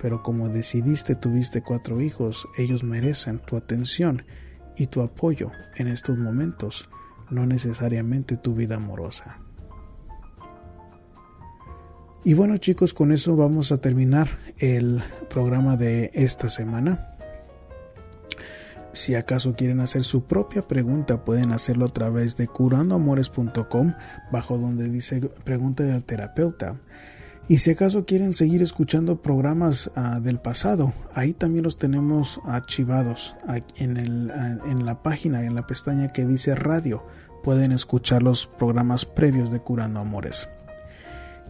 Pero 0.00 0.22
como 0.22 0.48
decidiste, 0.48 1.14
tuviste 1.14 1.62
cuatro 1.62 2.00
hijos, 2.00 2.48
ellos 2.56 2.84
merecen 2.84 3.38
tu 3.40 3.56
atención 3.56 4.24
y 4.76 4.86
tu 4.86 5.02
apoyo 5.02 5.50
en 5.76 5.88
estos 5.88 6.16
momentos, 6.16 6.88
no 7.28 7.44
necesariamente 7.44 8.36
tu 8.36 8.54
vida 8.54 8.76
amorosa. 8.76 9.40
Y 12.22 12.34
bueno 12.34 12.58
chicos, 12.58 12.92
con 12.92 13.12
eso 13.12 13.34
vamos 13.34 13.72
a 13.72 13.78
terminar 13.78 14.28
el 14.58 15.02
programa 15.30 15.76
de 15.78 16.10
esta 16.12 16.50
semana. 16.50 17.16
Si 18.92 19.14
acaso 19.14 19.54
quieren 19.54 19.80
hacer 19.80 20.04
su 20.04 20.24
propia 20.24 20.66
pregunta, 20.68 21.24
pueden 21.24 21.52
hacerlo 21.52 21.86
a 21.86 21.88
través 21.88 22.36
de 22.36 22.46
curandoamores.com, 22.46 23.94
bajo 24.30 24.58
donde 24.58 24.88
dice 24.88 25.20
pregúntale 25.44 25.92
al 25.92 26.04
terapeuta. 26.04 26.76
Y 27.48 27.58
si 27.58 27.70
acaso 27.70 28.04
quieren 28.04 28.34
seguir 28.34 28.60
escuchando 28.60 29.22
programas 29.22 29.90
uh, 29.96 30.20
del 30.20 30.40
pasado, 30.40 30.92
ahí 31.14 31.32
también 31.32 31.64
los 31.64 31.78
tenemos 31.78 32.38
archivados 32.44 33.34
en, 33.76 33.96
el, 33.96 34.30
en 34.66 34.84
la 34.84 35.02
página, 35.02 35.44
en 35.44 35.54
la 35.54 35.66
pestaña 35.66 36.08
que 36.08 36.26
dice 36.26 36.54
radio. 36.54 37.02
Pueden 37.42 37.72
escuchar 37.72 38.22
los 38.22 38.46
programas 38.46 39.06
previos 39.06 39.50
de 39.50 39.60
Curando 39.60 40.00
Amores. 40.00 40.48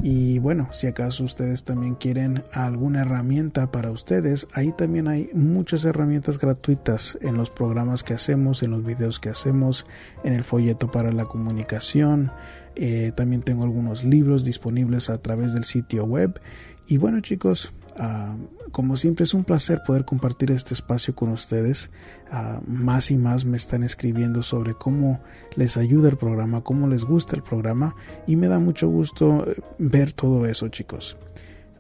Y 0.02 0.38
bueno, 0.38 0.68
si 0.72 0.86
acaso 0.86 1.24
ustedes 1.24 1.64
también 1.64 1.94
quieren 1.94 2.42
alguna 2.52 3.02
herramienta 3.02 3.70
para 3.70 3.90
ustedes, 3.90 4.48
ahí 4.54 4.72
también 4.72 5.08
hay 5.08 5.28
muchas 5.34 5.84
herramientas 5.84 6.38
gratuitas 6.38 7.18
en 7.20 7.36
los 7.36 7.50
programas 7.50 8.02
que 8.02 8.14
hacemos, 8.14 8.62
en 8.62 8.70
los 8.70 8.82
videos 8.82 9.20
que 9.20 9.28
hacemos, 9.28 9.84
en 10.24 10.32
el 10.32 10.42
folleto 10.42 10.90
para 10.90 11.12
la 11.12 11.26
comunicación. 11.26 12.32
Eh, 12.76 13.12
también 13.14 13.42
tengo 13.42 13.64
algunos 13.64 14.02
libros 14.02 14.44
disponibles 14.44 15.10
a 15.10 15.18
través 15.18 15.52
del 15.52 15.64
sitio 15.64 16.04
web. 16.04 16.40
Y 16.86 16.96
bueno 16.96 17.20
chicos, 17.20 17.74
Ah, 18.02 18.34
como 18.72 18.96
siempre 18.96 19.24
es 19.24 19.34
un 19.34 19.44
placer 19.44 19.82
poder 19.86 20.06
compartir 20.06 20.50
este 20.52 20.72
espacio 20.72 21.14
con 21.14 21.30
ustedes. 21.32 21.90
Ah, 22.30 22.60
más 22.66 23.10
y 23.10 23.18
más 23.18 23.44
me 23.44 23.58
están 23.58 23.82
escribiendo 23.82 24.42
sobre 24.42 24.72
cómo 24.72 25.20
les 25.54 25.76
ayuda 25.76 26.08
el 26.08 26.16
programa, 26.16 26.62
cómo 26.62 26.88
les 26.88 27.04
gusta 27.04 27.36
el 27.36 27.42
programa 27.42 27.94
y 28.26 28.36
me 28.36 28.48
da 28.48 28.58
mucho 28.58 28.88
gusto 28.88 29.44
eh, 29.46 29.60
ver 29.78 30.14
todo 30.14 30.46
eso 30.46 30.68
chicos. 30.68 31.18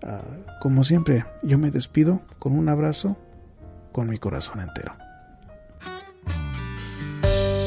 Ah, 0.04 0.20
como 0.60 0.84
siempre, 0.84 1.24
yo 1.42 1.56
me 1.56 1.70
despido 1.70 2.20
con 2.38 2.52
un 2.52 2.68
abrazo 2.68 3.16
con 3.90 4.10
mi 4.10 4.18
corazón 4.18 4.60
entero. 4.60 4.92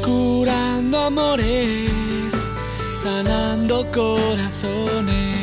Curando 0.05 0.99
amores, 0.99 1.89
sanando 3.01 3.83
corazones 3.91 5.42